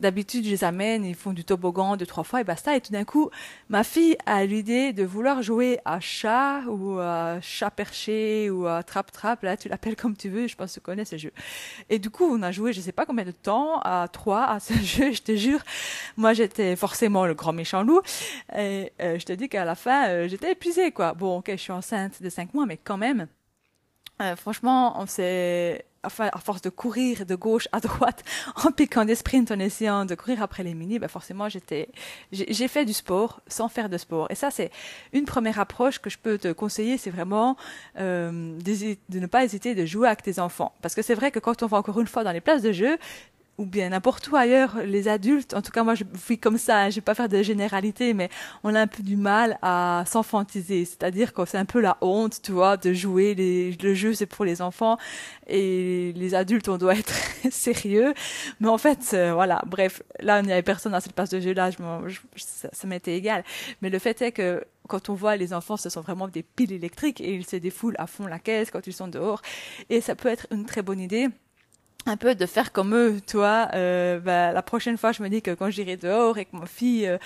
D'habitude, 0.00 0.44
je 0.44 0.50
les 0.50 0.64
amène, 0.64 1.04
ils 1.04 1.14
font 1.14 1.32
du 1.32 1.44
toboggan 1.44 1.96
deux, 1.96 2.06
trois 2.06 2.24
fois 2.24 2.40
et 2.40 2.44
basta. 2.44 2.76
Et 2.76 2.80
tout 2.80 2.92
d'un 2.92 3.04
coup, 3.04 3.30
ma 3.68 3.84
fille 3.84 4.16
a 4.26 4.44
l'idée 4.44 4.92
de 4.92 5.04
vouloir 5.04 5.42
jouer 5.42 5.78
à 5.84 6.00
chat 6.00 6.62
ou 6.68 6.98
à 6.98 7.40
chat 7.40 7.70
perché 7.70 8.50
ou 8.50 8.66
à 8.66 8.82
trap-trap. 8.82 9.42
Là, 9.42 9.56
tu 9.56 9.68
l'appelles 9.68 9.96
comme 9.96 10.16
tu 10.16 10.28
veux. 10.28 10.46
Je 10.46 10.56
pense 10.56 10.70
que 10.70 10.74
tu 10.74 10.80
connais 10.80 11.04
ce 11.04 11.16
jeu. 11.16 11.32
Et 11.90 11.98
du 11.98 12.10
coup, 12.10 12.24
on 12.24 12.42
a 12.42 12.52
joué, 12.52 12.72
je 12.72 12.80
sais 12.80 12.92
pas 12.92 13.06
combien 13.06 13.24
de 13.24 13.30
temps, 13.30 13.80
à 13.80 14.08
trois 14.12 14.44
à 14.44 14.60
ce 14.60 14.74
jeu. 14.82 15.12
Je 15.12 15.22
te 15.22 15.36
jure. 15.36 15.60
Moi, 16.16 16.32
j'étais 16.32 16.76
forcément 16.76 17.26
le 17.26 17.34
grand 17.34 17.52
méchant 17.52 17.82
loup. 17.82 18.00
Et 18.56 18.92
euh, 19.00 19.18
je 19.18 19.24
te 19.24 19.32
dis 19.32 19.48
qu'à 19.48 19.64
la 19.64 19.74
fin, 19.74 20.08
euh, 20.08 20.28
j'étais 20.28 20.52
épuisée, 20.52 20.92
quoi. 20.92 21.14
Bon, 21.14 21.38
ok, 21.38 21.50
je 21.50 21.56
suis 21.56 21.72
enceinte 21.72 22.22
de 22.22 22.28
cinq 22.28 22.54
mois, 22.54 22.66
mais 22.66 22.76
quand 22.76 22.96
même, 22.96 23.26
euh, 24.22 24.36
franchement, 24.36 25.00
on 25.00 25.06
s'est, 25.06 25.84
enfin, 26.04 26.28
à 26.32 26.38
force 26.38 26.62
de 26.62 26.70
courir 26.70 27.26
de 27.26 27.34
gauche 27.34 27.66
à 27.72 27.80
droite, 27.80 28.22
en 28.64 28.70
piquant 28.70 29.04
des 29.04 29.16
sprints, 29.16 29.50
en 29.50 29.58
essayant 29.58 30.04
de 30.04 30.14
courir 30.14 30.40
après 30.40 30.62
les 30.62 30.74
mini, 30.74 31.00
ben 31.00 31.08
forcément, 31.08 31.48
j'étais, 31.48 31.88
j'ai 32.30 32.68
fait 32.68 32.84
du 32.84 32.92
sport 32.92 33.40
sans 33.48 33.68
faire 33.68 33.88
de 33.88 33.98
sport. 33.98 34.28
Et 34.30 34.36
ça, 34.36 34.52
c'est 34.52 34.70
une 35.12 35.24
première 35.24 35.58
approche 35.58 35.98
que 35.98 36.10
je 36.10 36.18
peux 36.18 36.38
te 36.38 36.52
conseiller, 36.52 36.96
c'est 36.96 37.10
vraiment 37.10 37.56
euh, 37.98 38.56
de 38.60 39.18
ne 39.18 39.26
pas 39.26 39.44
hésiter 39.44 39.74
de 39.74 39.84
jouer 39.84 40.06
avec 40.06 40.22
tes 40.22 40.38
enfants. 40.38 40.72
Parce 40.80 40.94
que 40.94 41.02
c'est 41.02 41.14
vrai 41.14 41.32
que 41.32 41.40
quand 41.40 41.64
on 41.64 41.66
va 41.66 41.78
encore 41.78 42.00
une 42.00 42.06
fois 42.06 42.22
dans 42.22 42.32
les 42.32 42.40
places 42.40 42.62
de 42.62 42.70
jeu, 42.72 42.98
ou 43.56 43.66
bien 43.66 43.90
n'importe 43.90 44.28
où 44.28 44.36
ailleurs, 44.36 44.78
les 44.84 45.06
adultes, 45.06 45.54
en 45.54 45.62
tout 45.62 45.70
cas 45.70 45.84
moi 45.84 45.94
je 45.94 46.04
suis 46.24 46.38
comme 46.38 46.58
ça, 46.58 46.78
hein, 46.78 46.90
je 46.90 46.96
vais 46.96 47.00
pas 47.00 47.14
faire 47.14 47.28
de 47.28 47.40
généralité, 47.42 48.12
mais 48.12 48.28
on 48.64 48.74
a 48.74 48.80
un 48.80 48.86
peu 48.88 49.02
du 49.02 49.16
mal 49.16 49.58
à 49.62 50.04
s'enfantiser, 50.06 50.84
c'est-à-dire 50.84 51.32
que 51.32 51.44
c'est 51.44 51.58
un 51.58 51.64
peu 51.64 51.80
la 51.80 51.96
honte, 52.00 52.40
tu 52.42 52.52
vois, 52.52 52.76
de 52.76 52.92
jouer, 52.92 53.34
les, 53.34 53.72
le 53.72 53.94
jeu 53.94 54.12
c'est 54.12 54.26
pour 54.26 54.44
les 54.44 54.60
enfants, 54.60 54.98
et 55.46 56.12
les 56.16 56.34
adultes 56.34 56.68
on 56.68 56.78
doit 56.78 56.94
être 56.98 57.14
sérieux, 57.50 58.12
mais 58.58 58.68
en 58.68 58.78
fait, 58.78 59.10
euh, 59.14 59.32
voilà, 59.32 59.62
bref, 59.66 60.02
là 60.18 60.40
il 60.40 60.46
n'y 60.46 60.52
avait 60.52 60.62
personne 60.62 60.92
dans 60.92 61.00
cette 61.00 61.14
place 61.14 61.30
de 61.30 61.40
jeu 61.40 61.54
là, 61.54 61.70
je, 61.70 62.18
ça, 62.36 62.68
ça 62.72 62.86
m'était 62.88 63.16
égal, 63.16 63.44
mais 63.82 63.90
le 63.90 64.00
fait 64.00 64.20
est 64.20 64.32
que 64.32 64.64
quand 64.88 65.08
on 65.08 65.14
voit 65.14 65.36
les 65.36 65.54
enfants, 65.54 65.76
ce 65.76 65.88
sont 65.88 66.00
vraiment 66.00 66.28
des 66.28 66.42
piles 66.42 66.72
électriques 66.72 67.20
et 67.20 67.32
ils 67.32 67.46
se 67.46 67.56
défoulent 67.56 67.96
à 67.98 68.06
fond 68.06 68.26
la 68.26 68.38
caisse 68.38 68.70
quand 68.72 68.86
ils 68.86 68.92
sont 68.92 69.08
dehors, 69.08 69.42
et 69.90 70.00
ça 70.00 70.16
peut 70.16 70.28
être 70.28 70.48
une 70.50 70.66
très 70.66 70.82
bonne 70.82 71.00
idée 71.00 71.28
un 72.06 72.16
peu 72.16 72.34
de 72.34 72.46
faire 72.46 72.72
comme 72.72 72.94
eux, 72.94 73.20
toi. 73.26 73.68
Euh, 73.74 74.20
bah, 74.20 74.52
la 74.52 74.62
prochaine 74.62 74.98
fois, 74.98 75.12
je 75.12 75.22
me 75.22 75.28
dis 75.28 75.42
que 75.42 75.52
quand 75.52 75.70
j'irai 75.70 75.96
dehors 75.96 76.38
et 76.38 76.44
que 76.44 76.56
ma 76.56 76.66
fille 76.66 77.06
euh, 77.06 77.18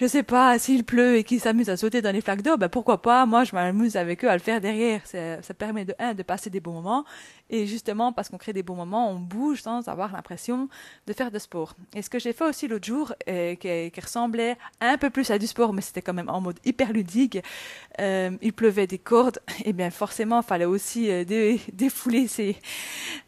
je 0.00 0.06
sais 0.06 0.22
pas, 0.22 0.58
s'il 0.58 0.82
pleut 0.82 1.16
et 1.16 1.24
qu'ils 1.24 1.40
s'amusent 1.40 1.68
à 1.68 1.76
sauter 1.76 2.00
dans 2.00 2.10
les 2.10 2.22
flaques 2.22 2.40
d'eau, 2.40 2.56
ben 2.56 2.70
pourquoi 2.70 3.02
pas, 3.02 3.26
moi 3.26 3.44
je 3.44 3.54
m'amuse 3.54 3.96
avec 3.96 4.24
eux 4.24 4.30
à 4.30 4.32
le 4.32 4.40
faire 4.40 4.58
derrière. 4.58 5.02
Ça 5.04 5.54
permet 5.54 5.84
de, 5.84 5.94
un, 5.98 6.14
de 6.14 6.22
passer 6.22 6.48
des 6.48 6.60
bons 6.60 6.72
moments, 6.72 7.04
et 7.50 7.66
justement, 7.66 8.10
parce 8.10 8.30
qu'on 8.30 8.38
crée 8.38 8.54
des 8.54 8.62
bons 8.62 8.76
moments, 8.76 9.10
on 9.10 9.16
bouge 9.16 9.60
sans 9.60 9.88
avoir 9.88 10.10
l'impression 10.12 10.70
de 11.06 11.12
faire 11.12 11.30
de 11.30 11.38
sport. 11.38 11.74
Et 11.94 12.00
ce 12.00 12.08
que 12.08 12.18
j'ai 12.18 12.32
fait 12.32 12.44
aussi 12.44 12.66
l'autre 12.66 12.86
jour, 12.86 13.12
euh, 13.28 13.54
qui, 13.56 13.90
qui, 13.90 14.00
ressemblait 14.00 14.56
un 14.80 14.96
peu 14.96 15.10
plus 15.10 15.30
à 15.30 15.38
du 15.38 15.46
sport, 15.46 15.74
mais 15.74 15.82
c'était 15.82 16.00
quand 16.00 16.14
même 16.14 16.30
en 16.30 16.40
mode 16.40 16.58
hyper 16.64 16.94
ludique, 16.94 17.38
euh, 18.00 18.30
il 18.40 18.54
pleuvait 18.54 18.86
des 18.86 18.98
cordes, 18.98 19.40
et 19.66 19.74
bien 19.74 19.90
forcément, 19.90 20.40
il 20.40 20.46
fallait 20.46 20.64
aussi 20.64 21.10
euh, 21.10 21.24
défouler 21.74 22.26
ses, 22.26 22.56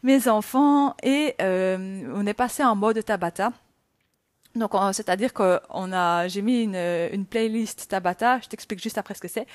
mes 0.02 0.26
enfants, 0.26 0.96
et 1.02 1.34
euh, 1.42 2.10
on 2.14 2.26
est 2.26 2.32
passé 2.32 2.64
en 2.64 2.76
mode 2.76 3.04
tabata 3.04 3.52
Donc, 4.54 4.72
c'est-à-dire 4.92 5.32
qu'on 5.32 5.92
a, 5.92 6.28
j'ai 6.28 6.42
mis 6.42 6.62
une, 6.62 6.76
une 6.76 7.24
playlist 7.24 7.88
Tabata. 7.88 8.40
Je 8.42 8.48
t'explique 8.48 8.82
juste 8.82 8.98
après 8.98 9.14
ce 9.14 9.20
que 9.20 9.28
c'est. 9.28 9.46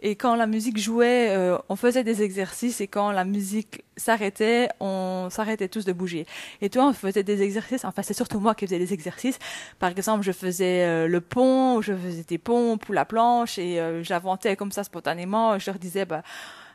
Et 0.00 0.16
quand 0.16 0.36
la 0.36 0.46
musique 0.46 0.78
jouait, 0.78 1.28
euh, 1.30 1.58
on 1.68 1.76
faisait 1.76 2.04
des 2.04 2.22
exercices. 2.22 2.80
Et 2.80 2.88
quand 2.88 3.10
la 3.12 3.24
musique 3.24 3.84
s'arrêtait, 3.96 4.68
on 4.80 5.28
s'arrêtait 5.30 5.68
tous 5.68 5.84
de 5.84 5.92
bouger. 5.92 6.26
Et 6.62 6.70
toi, 6.70 6.86
on 6.86 6.92
faisait 6.94 7.22
des 7.22 7.42
exercices. 7.42 7.84
Enfin, 7.84 8.02
c'est 8.02 8.14
surtout 8.14 8.40
moi 8.40 8.54
qui 8.54 8.66
faisais 8.66 8.78
des 8.78 8.94
exercices. 8.94 9.38
Par 9.78 9.90
exemple, 9.90 10.24
je 10.24 10.32
faisais 10.32 10.84
euh, 10.84 11.08
le 11.08 11.20
pont, 11.20 11.82
je 11.82 11.92
faisais 11.94 12.24
des 12.24 12.38
pompes 12.38 12.88
ou 12.88 12.92
la 12.92 13.04
planche, 13.04 13.58
et 13.58 13.78
euh, 13.80 14.02
j'inventais 14.02 14.56
comme 14.56 14.72
ça 14.72 14.82
spontanément. 14.82 15.58
Je 15.58 15.70
leur 15.70 15.78
disais, 15.78 16.06
bah 16.06 16.22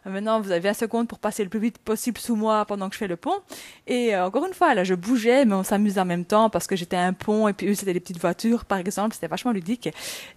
Maintenant, 0.05 0.41
vous 0.41 0.51
avez 0.51 0.59
20 0.59 0.73
secondes 0.73 1.07
pour 1.07 1.19
passer 1.19 1.43
le 1.43 1.49
plus 1.49 1.59
vite 1.59 1.77
possible 1.77 2.17
sous 2.17 2.35
moi 2.35 2.65
pendant 2.65 2.89
que 2.89 2.95
je 2.95 2.99
fais 2.99 3.07
le 3.07 3.15
pont. 3.15 3.39
Et 3.87 4.15
euh, 4.15 4.25
encore 4.25 4.45
une 4.45 4.53
fois, 4.53 4.73
là, 4.73 4.83
je 4.83 4.93
bougeais, 4.95 5.45
mais 5.45 5.55
on 5.55 5.63
s'amusait 5.63 5.99
en 5.99 6.05
même 6.05 6.25
temps 6.25 6.49
parce 6.49 6.67
que 6.67 6.75
j'étais 6.75 6.97
un 6.97 7.13
pont 7.13 7.47
et 7.47 7.53
puis 7.53 7.67
eux, 7.67 7.75
c'était 7.75 7.93
des 7.93 7.99
petites 7.99 8.19
voitures, 8.19 8.65
par 8.65 8.77
exemple. 8.77 9.13
C'était 9.13 9.27
vachement 9.27 9.51
ludique. 9.51 9.89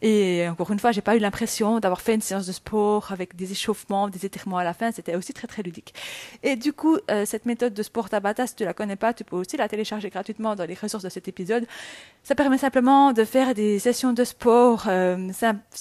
Et 0.03 0.47
encore 0.49 0.71
une 0.71 0.79
fois, 0.79 0.93
j'ai 0.93 1.01
pas 1.01 1.17
eu 1.17 1.19
l'impression 1.19 1.81
d'avoir 1.81 2.01
fait 2.01 2.15
une 2.15 2.21
séance 2.21 2.47
de 2.47 2.53
sport 2.53 3.13
avec 3.13 3.35
des 3.37 3.53
échauffements, 3.53 4.09
des 4.09 4.25
étirements 4.25 4.59
à 4.59 4.65
la 4.65 4.75
fin. 4.75 4.93
C'était 4.93 5.17
aussi 5.17 5.33
très, 5.33 5.47
très 5.47 5.63
ludique. 5.63 5.95
Et 6.43 6.57
du 6.57 6.73
coup, 6.73 6.99
euh, 7.11 7.25
cette 7.25 7.47
méthode 7.47 7.75
de 7.75 7.83
sport 7.83 8.09
Tabata, 8.09 8.47
si 8.47 8.55
tu 8.55 8.65
la 8.65 8.73
connais 8.75 8.97
pas, 8.97 9.15
tu 9.15 9.25
peux 9.25 9.37
aussi 9.37 9.57
la 9.57 9.69
télécharger 9.69 10.11
gratuitement 10.11 10.55
dans 10.55 10.65
les 10.65 10.75
ressources 10.75 11.05
de 11.05 11.09
cet 11.09 11.29
épisode. 11.29 11.67
Ça 12.23 12.35
permet 12.35 12.59
simplement 12.59 13.13
de 13.13 13.25
faire 13.25 13.55
des 13.55 13.79
sessions 13.79 14.13
de 14.13 14.25
sport 14.25 14.85
euh, 14.89 15.31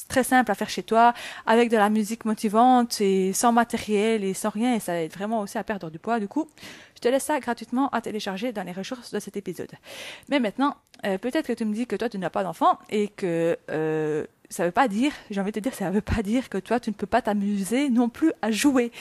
très 0.07 0.23
simples 0.23 0.51
à 0.51 0.55
faire 0.55 0.69
chez 0.69 0.83
toi 0.83 1.13
avec 1.45 1.69
de 1.69 1.77
la 1.77 1.89
musique 1.89 2.25
motivante 2.25 3.01
et 3.01 3.33
sans 3.33 3.51
et 3.89 4.33
sans 4.33 4.49
rien 4.49 4.75
et 4.75 4.79
ça 4.79 5.01
aide 5.01 5.13
vraiment 5.13 5.41
aussi 5.41 5.57
à 5.57 5.63
perdre 5.63 5.89
du 5.89 5.99
poids. 5.99 6.19
Du 6.19 6.27
coup, 6.27 6.47
je 6.95 7.01
te 7.01 7.07
laisse 7.07 7.23
ça 7.23 7.39
gratuitement 7.39 7.89
à 7.89 8.01
télécharger 8.01 8.51
dans 8.51 8.63
les 8.63 8.71
ressources 8.71 9.11
de 9.11 9.19
cet 9.19 9.37
épisode. 9.37 9.71
Mais 10.29 10.39
maintenant, 10.39 10.75
euh, 11.05 11.17
peut-être 11.17 11.47
que 11.47 11.53
tu 11.53 11.65
me 11.65 11.73
dis 11.73 11.87
que 11.87 11.95
toi 11.95 12.09
tu 12.09 12.17
n'as 12.17 12.29
pas 12.29 12.43
d'enfant 12.43 12.79
et 12.89 13.07
que 13.09 13.57
euh, 13.69 14.25
ça 14.49 14.65
veut 14.65 14.71
pas 14.71 14.87
dire, 14.87 15.11
j'ai 15.29 15.41
envie 15.41 15.51
de 15.51 15.59
te 15.59 15.63
dire, 15.63 15.73
ça 15.73 15.89
veut 15.89 16.01
pas 16.01 16.21
dire 16.21 16.49
que 16.49 16.57
toi 16.57 16.79
tu 16.79 16.89
ne 16.89 16.95
peux 16.95 17.07
pas 17.07 17.21
t'amuser 17.21 17.89
non 17.89 18.09
plus 18.09 18.31
à 18.41 18.51
jouer. 18.51 18.91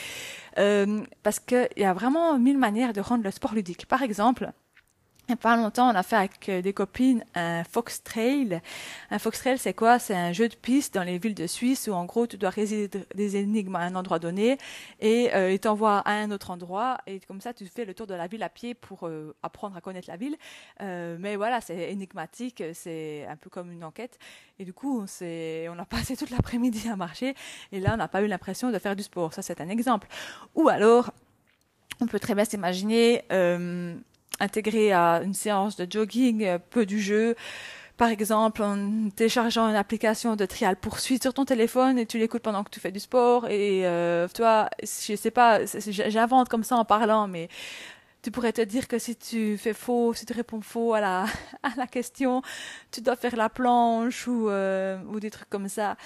Euh, 0.59 1.03
parce 1.23 1.41
qu'il 1.41 1.69
y 1.77 1.85
a 1.85 1.93
vraiment 1.93 2.39
mille 2.39 2.59
manières 2.59 2.93
de 2.93 3.01
rendre 3.01 3.25
le 3.25 3.31
sport 3.31 3.55
ludique. 3.55 3.87
Par 3.87 4.03
exemple, 4.03 4.53
il 5.27 5.31
n'y 5.31 5.35
a 5.35 5.37
pas 5.39 5.57
longtemps, 5.57 5.91
on 5.91 5.95
a 5.95 6.03
fait 6.03 6.17
avec 6.17 6.49
euh, 6.51 6.61
des 6.61 6.75
copines 6.75 7.25
un 7.35 7.65
fox 7.65 8.03
trail. 8.03 8.61
Un 9.11 9.19
fox 9.19 9.39
trail, 9.39 9.57
c'est 9.57 9.73
quoi? 9.73 9.99
C'est 9.99 10.15
un 10.15 10.35
jeu 10.35 10.49
de 10.49 10.55
piste 10.55 10.93
dans 10.93 11.03
les 11.03 11.17
villes 11.17 11.35
de 11.35 11.47
Suisse 11.47 11.89
où 11.89 11.93
en 11.93 12.05
gros 12.05 12.27
tu 12.27 12.37
dois 12.37 12.51
résoudre 12.51 12.99
des 13.15 13.37
énigmes 13.37 13.75
à 13.77 13.81
un 13.81 13.95
endroit 13.95 14.19
donné 14.19 14.59
et 15.01 15.35
euh, 15.35 15.51
ils 15.51 15.59
t'envoient 15.59 16.01
à 16.01 16.13
un 16.13 16.31
autre 16.31 16.51
endroit 16.51 16.99
et 17.07 17.21
comme 17.21 17.41
ça 17.41 17.55
tu 17.55 17.65
fais 17.65 17.87
le 17.87 17.95
tour 17.95 18.07
de 18.07 18.13
la 18.13 18.27
ville 18.27 18.43
à 18.43 18.51
pied 18.51 18.75
pour 18.75 19.07
euh, 19.07 19.35
apprendre 19.43 19.75
à 19.79 19.81
connaître 19.81 20.11
la 20.11 20.19
ville. 20.19 20.37
Euh, 20.83 21.17
mais 21.19 21.37
voilà, 21.37 21.63
c'est 21.63 21.91
énigmatique, 21.91 22.63
c'est 22.75 23.27
un 23.27 23.37
peu 23.37 23.49
comme 23.49 23.73
une 23.73 23.85
enquête 23.85 24.19
et 24.59 24.67
du 24.67 24.75
coup 24.75 25.05
c'est 25.07 25.69
on 25.71 25.79
a 25.79 25.85
passé 25.87 26.19
toute 26.19 26.31
l'après-midi 26.31 26.91
à 26.91 26.97
marcher 26.97 27.35
et 27.73 27.81
là 27.81 27.93
on 27.95 27.97
n'a 27.97 28.09
pas 28.09 28.21
eu 28.21 28.27
l'impression 28.27 28.71
de 28.71 28.79
faire 28.79 28.95
du 28.95 29.03
sport. 29.03 29.33
Ça 29.33 29.41
c'est 29.41 29.63
un 29.63 29.71
exemple. 29.71 30.07
Ou 30.55 30.69
alors 30.69 31.13
on 32.03 32.07
peut 32.07 32.21
très 32.21 32.35
bien 32.35 32.45
s'imaginer 32.45 33.25
intégrer 34.41 34.93
à 34.93 35.23
une 35.23 35.35
séance 35.35 35.77
de 35.77 35.87
jogging, 35.91 36.45
euh, 36.45 36.59
peu 36.71 36.87
du 36.87 37.01
jeu. 37.01 37.35
Par 37.97 38.09
exemple, 38.09 38.63
en 38.63 39.09
téléchargeant 39.15 39.69
une 39.69 39.77
application 39.77 40.35
de 40.35 40.47
trial 40.47 40.77
poursuite 40.77 41.23
sur 41.23 41.33
ton 41.33 41.45
téléphone 41.45 41.97
et 41.99 42.07
tu 42.07 42.19
l'écoutes 42.19 42.43
pendant 42.43 42.65
que 42.65 42.71
tu 42.71 42.81
fais 42.81 42.91
du 42.91 42.99
sport. 42.99 43.49
Et 43.49 43.87
euh, 43.87 44.27
toi, 44.35 44.69
je 44.83 45.15
sais 45.15 45.31
pas, 45.31 45.61
j'invente 45.65 46.49
comme 46.49 46.65
ça 46.65 46.77
en 46.77 46.85
parlant, 46.85 47.29
mais 47.29 47.49
tu 48.23 48.33
pourrais 48.33 48.53
te 48.53 48.63
dire 48.63 48.89
que 48.89 48.99
si 48.99 49.15
tu 49.15 49.57
fais 49.59 49.75
faux, 49.75 50.13
si 50.13 50.27
tu 50.27 50.33
réponds 50.33 50.61
faux 50.61 50.95
à 50.95 51.01
la, 51.01 51.27
à 51.63 51.71
la 51.77 51.87
question, 51.87 52.43
tu 52.91 53.01
dois 53.01 53.17
faire 53.17 53.37
la 53.37 53.49
planche 53.49 54.27
ou, 54.27 54.49
euh, 54.49 54.99
ou 55.13 55.21
des 55.21 55.31
trucs 55.31 55.51
comme 55.51 55.69
ça. 55.69 55.97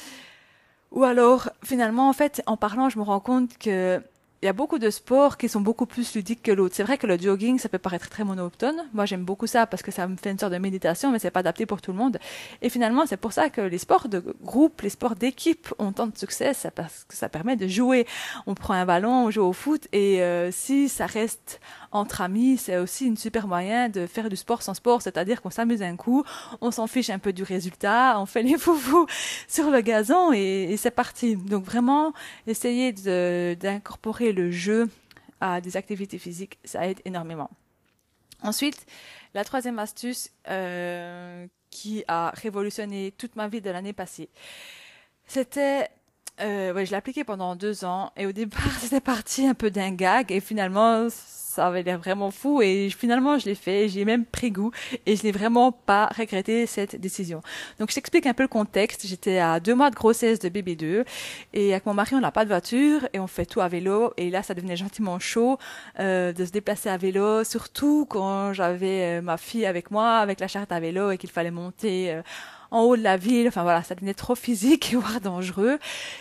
Ou 0.90 1.04
alors, 1.04 1.50
finalement, 1.64 2.08
en 2.08 2.12
fait, 2.12 2.42
en 2.46 2.56
parlant, 2.56 2.88
je 2.90 2.98
me 2.98 3.04
rends 3.04 3.20
compte 3.20 3.56
que 3.58 4.02
il 4.40 4.46
y 4.46 4.48
a 4.48 4.52
beaucoup 4.52 4.78
de 4.78 4.88
sports 4.90 5.36
qui 5.36 5.48
sont 5.48 5.60
beaucoup 5.60 5.86
plus 5.86 6.14
ludiques 6.14 6.42
que 6.42 6.52
l'autre. 6.52 6.76
C'est 6.76 6.84
vrai 6.84 6.96
que 6.96 7.08
le 7.08 7.18
jogging, 7.18 7.58
ça 7.58 7.68
peut 7.68 7.78
paraître 7.78 8.08
très 8.08 8.22
monotone. 8.22 8.84
Moi, 8.92 9.04
j'aime 9.04 9.24
beaucoup 9.24 9.48
ça 9.48 9.66
parce 9.66 9.82
que 9.82 9.90
ça 9.90 10.06
me 10.06 10.16
fait 10.16 10.30
une 10.30 10.38
sorte 10.38 10.52
de 10.52 10.58
méditation, 10.58 11.10
mais 11.10 11.18
c'est 11.18 11.32
pas 11.32 11.40
adapté 11.40 11.66
pour 11.66 11.80
tout 11.80 11.90
le 11.90 11.98
monde. 11.98 12.18
Et 12.62 12.68
finalement, 12.68 13.04
c'est 13.04 13.16
pour 13.16 13.32
ça 13.32 13.50
que 13.50 13.60
les 13.60 13.78
sports 13.78 14.08
de 14.08 14.22
groupe, 14.42 14.82
les 14.82 14.90
sports 14.90 15.16
d'équipe 15.16 15.74
ont 15.80 15.90
tant 15.90 16.06
de 16.06 16.16
succès, 16.16 16.52
parce 16.74 17.04
que 17.04 17.16
ça 17.16 17.28
permet 17.28 17.56
de 17.56 17.66
jouer. 17.66 18.06
On 18.46 18.54
prend 18.54 18.74
un 18.74 18.86
ballon, 18.86 19.26
on 19.26 19.30
joue 19.32 19.42
au 19.42 19.52
foot, 19.52 19.88
et 19.92 20.22
euh, 20.22 20.52
si 20.52 20.88
ça 20.88 21.06
reste 21.06 21.60
entre 21.90 22.20
amis, 22.20 22.58
c'est 22.58 22.76
aussi 22.76 23.06
une 23.06 23.16
super 23.16 23.48
moyen 23.48 23.88
de 23.88 24.06
faire 24.06 24.28
du 24.28 24.36
sport 24.36 24.62
sans 24.62 24.74
sport, 24.74 25.02
c'est-à-dire 25.02 25.42
qu'on 25.42 25.50
s'amuse 25.50 25.82
un 25.82 25.96
coup, 25.96 26.22
on 26.60 26.70
s'en 26.70 26.86
fiche 26.86 27.10
un 27.10 27.18
peu 27.18 27.32
du 27.32 27.42
résultat, 27.42 28.20
on 28.20 28.26
fait 28.26 28.42
les 28.42 28.58
foufous 28.58 29.06
sur 29.48 29.70
le 29.70 29.80
gazon 29.80 30.32
et, 30.32 30.68
et 30.70 30.76
c'est 30.76 30.90
parti. 30.90 31.34
Donc 31.34 31.64
vraiment, 31.64 32.12
essayer 32.46 32.92
d'incorporer 32.92 34.27
le 34.32 34.50
jeu 34.50 34.88
à 35.40 35.60
des 35.60 35.76
activités 35.76 36.18
physiques, 36.18 36.58
ça 36.64 36.86
aide 36.86 37.00
énormément. 37.04 37.50
Ensuite, 38.42 38.86
la 39.34 39.44
troisième 39.44 39.78
astuce 39.78 40.30
euh, 40.48 41.46
qui 41.70 42.04
a 42.08 42.30
révolutionné 42.34 43.12
toute 43.16 43.36
ma 43.36 43.48
vie 43.48 43.60
de 43.60 43.70
l'année 43.70 43.92
passée, 43.92 44.30
c'était 45.26 45.88
euh, 46.40 46.72
ouais, 46.72 46.86
je 46.86 46.90
l'ai 46.90 46.96
appliqué 46.96 47.24
pendant 47.24 47.56
deux 47.56 47.84
ans 47.84 48.12
et 48.16 48.26
au 48.26 48.32
départ 48.32 48.62
c'était 48.80 49.00
parti 49.00 49.46
un 49.46 49.54
peu 49.54 49.70
d'un 49.70 49.90
gag 49.90 50.30
et 50.30 50.40
finalement 50.40 51.08
ça 51.10 51.66
avait 51.66 51.82
l'air 51.82 51.98
vraiment 51.98 52.30
fou 52.30 52.62
et 52.62 52.88
finalement 52.90 53.38
je 53.38 53.46
l'ai 53.46 53.56
fait, 53.56 53.88
j'ai 53.88 54.04
même 54.04 54.24
pris 54.24 54.52
goût 54.52 54.70
et 55.06 55.16
je 55.16 55.24
n'ai 55.24 55.32
vraiment 55.32 55.72
pas 55.72 56.06
regretté 56.16 56.66
cette 56.66 57.00
décision. 57.00 57.42
Donc 57.80 57.90
je 57.90 57.96
t'explique 57.96 58.26
un 58.26 58.34
peu 58.34 58.44
le 58.44 58.48
contexte. 58.48 59.06
J'étais 59.06 59.38
à 59.38 59.58
deux 59.58 59.74
mois 59.74 59.90
de 59.90 59.96
grossesse 59.96 60.38
de 60.38 60.48
bébé 60.48 60.76
2 60.76 61.04
et 61.54 61.72
avec 61.72 61.86
mon 61.86 61.94
mari 61.94 62.14
on 62.14 62.20
n'a 62.20 62.30
pas 62.30 62.44
de 62.44 62.50
voiture 62.50 63.08
et 63.12 63.18
on 63.18 63.26
fait 63.26 63.46
tout 63.46 63.60
à 63.60 63.66
vélo 63.66 64.12
et 64.16 64.30
là 64.30 64.44
ça 64.44 64.54
devenait 64.54 64.76
gentiment 64.76 65.18
chaud 65.18 65.58
euh, 65.98 66.32
de 66.32 66.44
se 66.44 66.52
déplacer 66.52 66.88
à 66.88 66.96
vélo, 66.96 67.42
surtout 67.42 68.06
quand 68.08 68.52
j'avais 68.52 69.18
euh, 69.18 69.22
ma 69.22 69.36
fille 69.36 69.66
avec 69.66 69.90
moi 69.90 70.18
avec 70.18 70.38
la 70.38 70.46
charte 70.46 70.70
à 70.70 70.78
vélo 70.78 71.10
et 71.10 71.18
qu'il 71.18 71.30
fallait 71.30 71.50
monter. 71.50 72.20
En 72.70 72.82
haut 72.82 72.96
de 72.96 73.02
la 73.02 73.16
ville. 73.16 73.48
Enfin 73.48 73.62
voilà, 73.62 73.82
ça 73.82 73.94
devenait 73.94 74.14
trop 74.14 74.34
physique, 74.34 74.94
voire 74.98 75.20
dangereux. 75.20 75.78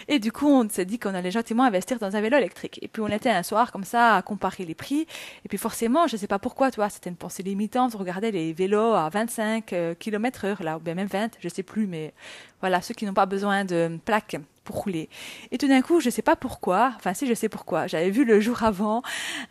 Et 0.07 0.19
du 0.19 0.31
coup, 0.31 0.47
on 0.47 0.67
s'est 0.69 0.85
dit 0.85 0.99
qu'on 0.99 1.13
allait 1.13 1.31
gentiment 1.31 1.63
investir 1.63 1.99
dans 1.99 2.15
un 2.15 2.21
vélo 2.21 2.37
électrique. 2.37 2.79
Et 2.81 2.87
puis 2.87 3.01
on 3.01 3.07
était 3.07 3.29
un 3.29 3.43
soir 3.43 3.71
comme 3.71 3.83
ça 3.83 4.15
à 4.15 4.21
comparer 4.21 4.65
les 4.65 4.75
prix. 4.75 5.07
Et 5.45 5.49
puis 5.49 5.57
forcément, 5.57 6.07
je 6.07 6.17
sais 6.17 6.27
pas 6.27 6.39
pourquoi, 6.39 6.71
tu 6.71 6.77
vois, 6.77 6.89
c'était 6.89 7.09
une 7.09 7.15
pensée 7.15 7.43
limitante. 7.43 7.95
On 7.95 7.97
regardait 7.99 8.31
les 8.31 8.53
vélos 8.53 8.93
à 8.93 9.09
25 9.09 9.73
euh, 9.73 9.93
km 9.95 10.45
heure, 10.45 10.63
là, 10.63 10.77
ou 10.77 10.79
bien 10.79 10.95
même 10.95 11.07
20, 11.07 11.37
je 11.39 11.49
sais 11.49 11.63
plus, 11.63 11.87
mais 11.87 12.13
voilà, 12.61 12.81
ceux 12.81 12.93
qui 12.93 13.05
n'ont 13.05 13.13
pas 13.13 13.25
besoin 13.25 13.65
de 13.65 13.99
plaques 14.03 14.37
pour 14.67 14.83
rouler. 14.83 15.07
Et 15.51 15.57
tout 15.57 15.67
d'un 15.69 15.81
coup, 15.81 16.01
je 16.01 16.09
sais 16.09 16.21
pas 16.21 16.35
pourquoi, 16.35 16.91
enfin 16.97 17.13
si 17.13 17.25
je 17.25 17.33
sais 17.33 17.47
pourquoi, 17.47 17.87
j'avais 17.87 18.09
vu 18.09 18.25
le 18.25 18.41
jour 18.41 18.63
avant 18.63 19.01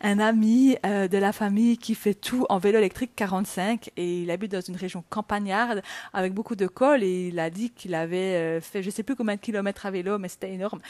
un 0.02 0.18
ami 0.18 0.76
euh, 0.84 1.08
de 1.08 1.16
la 1.16 1.32
famille 1.32 1.78
qui 1.78 1.94
fait 1.94 2.12
tout 2.12 2.44
en 2.50 2.58
vélo 2.58 2.78
électrique 2.78 3.12
45 3.16 3.90
et 3.96 4.22
il 4.22 4.30
habite 4.30 4.52
dans 4.52 4.60
une 4.60 4.76
région 4.76 5.02
campagnarde 5.08 5.80
avec 6.12 6.34
beaucoup 6.34 6.54
de 6.54 6.66
col 6.66 7.02
et 7.02 7.28
il 7.28 7.38
a 7.38 7.48
dit 7.48 7.70
qu'il 7.70 7.94
avait 7.94 8.34
euh, 8.36 8.60
fait 8.60 8.82
je 8.82 8.90
sais 8.90 9.02
plus 9.02 9.16
combien 9.16 9.36
de 9.36 9.40
kilomètres 9.40 9.86
à 9.86 9.90
vélo 9.90 10.18
mais 10.18 10.28
c'était 10.28 10.52
énorme. 10.52 10.80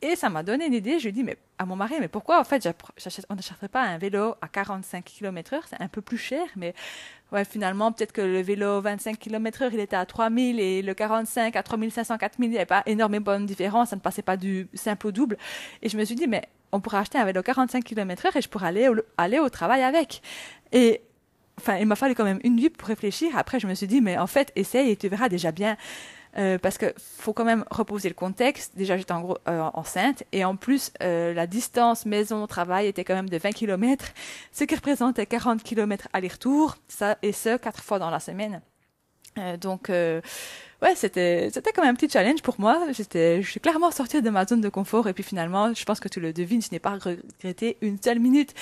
Et 0.00 0.14
ça 0.14 0.30
m'a 0.30 0.44
donné 0.44 0.66
une 0.66 0.74
idée, 0.74 1.00
je 1.00 1.04
lui 1.04 1.08
ai 1.08 1.12
dit 1.12 1.24
mais 1.24 1.36
à 1.62 1.66
mon 1.66 1.76
mari 1.76 1.94
mais 2.00 2.08
pourquoi 2.08 2.40
en 2.40 2.44
fait 2.44 2.68
on 3.30 3.34
n'achèterait 3.34 3.68
pas 3.68 3.82
un 3.82 3.98
vélo 3.98 4.34
à 4.40 4.48
45 4.48 5.04
km 5.04 5.54
heure, 5.54 5.64
c'est 5.68 5.80
un 5.80 5.88
peu 5.88 6.00
plus 6.00 6.18
cher 6.18 6.44
mais 6.56 6.74
ouais, 7.32 7.44
finalement, 7.44 7.90
peut-être 7.90 8.12
que 8.12 8.20
le 8.20 8.42
vélo 8.42 8.80
25 8.80 9.18
km 9.18 9.62
heure, 9.62 9.72
il 9.72 9.80
était 9.80 9.96
à 9.96 10.06
3000 10.06 10.60
et 10.60 10.82
le 10.82 10.94
45 10.94 11.56
à 11.56 11.62
3500, 11.62 12.18
4000, 12.18 12.48
il 12.48 12.50
n'y 12.52 12.56
avait 12.56 12.66
pas 12.66 12.82
énormément 12.86 13.40
de 13.40 13.46
différence, 13.46 13.88
ça 13.88 13.96
ne 13.96 14.00
passait 14.00 14.22
pas 14.22 14.36
du 14.36 14.68
simple 14.74 15.08
au 15.08 15.12
double. 15.12 15.36
Et 15.80 15.88
je 15.88 15.96
me 15.96 16.04
suis 16.04 16.14
dit, 16.14 16.26
mais 16.28 16.42
on 16.70 16.80
pourrait 16.80 16.98
acheter 16.98 17.18
un 17.18 17.24
vélo 17.24 17.42
45 17.42 17.82
km 17.82 18.26
heure 18.26 18.36
et 18.36 18.42
je 18.42 18.48
pourrais 18.48 18.68
aller 18.68 18.88
au, 18.88 18.94
aller 19.16 19.38
au 19.38 19.48
travail 19.48 19.82
avec. 19.82 20.22
Et, 20.72 21.00
enfin, 21.58 21.76
il 21.78 21.86
m'a 21.86 21.96
fallu 21.96 22.14
quand 22.14 22.24
même 22.24 22.40
une 22.44 22.56
nuit 22.56 22.70
pour 22.70 22.88
réfléchir. 22.88 23.36
Après, 23.36 23.58
je 23.58 23.66
me 23.66 23.74
suis 23.74 23.86
dit, 23.86 24.00
mais 24.00 24.18
en 24.18 24.26
fait, 24.26 24.52
essaye 24.54 24.90
et 24.90 24.96
tu 24.96 25.08
verras 25.08 25.28
déjà 25.28 25.52
bien. 25.52 25.76
Euh, 26.38 26.58
parce 26.58 26.78
que 26.78 26.94
faut 26.96 27.34
quand 27.34 27.44
même 27.44 27.64
reposer 27.70 28.08
le 28.08 28.14
contexte. 28.14 28.74
Déjà, 28.74 28.96
j'étais 28.96 29.12
en 29.12 29.20
gros 29.20 29.38
euh, 29.48 29.60
enceinte 29.74 30.24
et 30.32 30.44
en 30.44 30.56
plus, 30.56 30.92
euh, 31.02 31.34
la 31.34 31.46
distance 31.46 32.06
maison-travail 32.06 32.86
était 32.86 33.04
quand 33.04 33.14
même 33.14 33.28
de 33.28 33.36
20 33.36 33.52
km, 33.52 34.06
ce 34.52 34.64
qui 34.64 34.74
représentait 34.74 35.26
40 35.26 35.62
km 35.62 36.08
aller-retour, 36.12 36.76
ça 36.88 37.18
et 37.22 37.32
ce 37.32 37.58
quatre 37.58 37.82
fois 37.82 37.98
dans 37.98 38.10
la 38.10 38.20
semaine. 38.20 38.62
donc 39.60 39.90
ouais, 40.82 40.94
c'était, 40.96 41.48
c'était 41.52 41.72
comme 41.72 41.84
un 41.84 41.94
petit 41.94 42.08
challenge 42.10 42.42
pour 42.42 42.56
moi. 42.58 42.86
J'étais, 42.92 43.40
je 43.40 43.50
suis 43.50 43.60
clairement 43.60 43.90
sortie 43.90 44.20
de 44.20 44.30
ma 44.30 44.46
zone 44.46 44.60
de 44.60 44.68
confort 44.68 45.08
et 45.08 45.12
puis 45.12 45.22
finalement, 45.22 45.72
je 45.72 45.84
pense 45.84 46.00
que 46.00 46.08
tu 46.08 46.20
le 46.20 46.32
devines, 46.32 46.60
je 46.60 46.68
n'ai 46.72 46.78
pas 46.78 46.90
regretté 46.90 47.78
une 47.80 48.00
seule 48.02 48.18
minute 48.18 48.52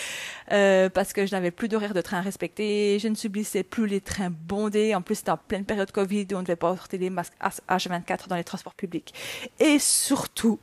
euh, 0.52 0.88
parce 0.88 1.12
que 1.12 1.26
je 1.26 1.32
n'avais 1.32 1.50
plus 1.50 1.68
d'horaire 1.68 1.94
de 1.94 2.00
train 2.00 2.20
respecté, 2.20 2.98
je 3.00 3.08
ne 3.08 3.14
subissais 3.14 3.62
plus 3.62 3.86
les 3.86 4.00
trains 4.00 4.30
bondés. 4.30 4.94
En 4.94 5.02
plus, 5.02 5.16
c'était 5.16 5.30
en 5.30 5.38
pleine 5.38 5.64
période 5.64 5.90
Covid 5.90 6.26
où 6.32 6.34
on 6.34 6.38
ne 6.38 6.44
devait 6.44 6.56
pas 6.56 6.74
porter 6.74 6.98
des 6.98 7.10
masques 7.10 7.34
H24 7.68 8.28
dans 8.28 8.36
les 8.36 8.44
transports 8.44 8.74
publics. 8.74 9.14
Et 9.58 9.78
surtout, 9.78 10.60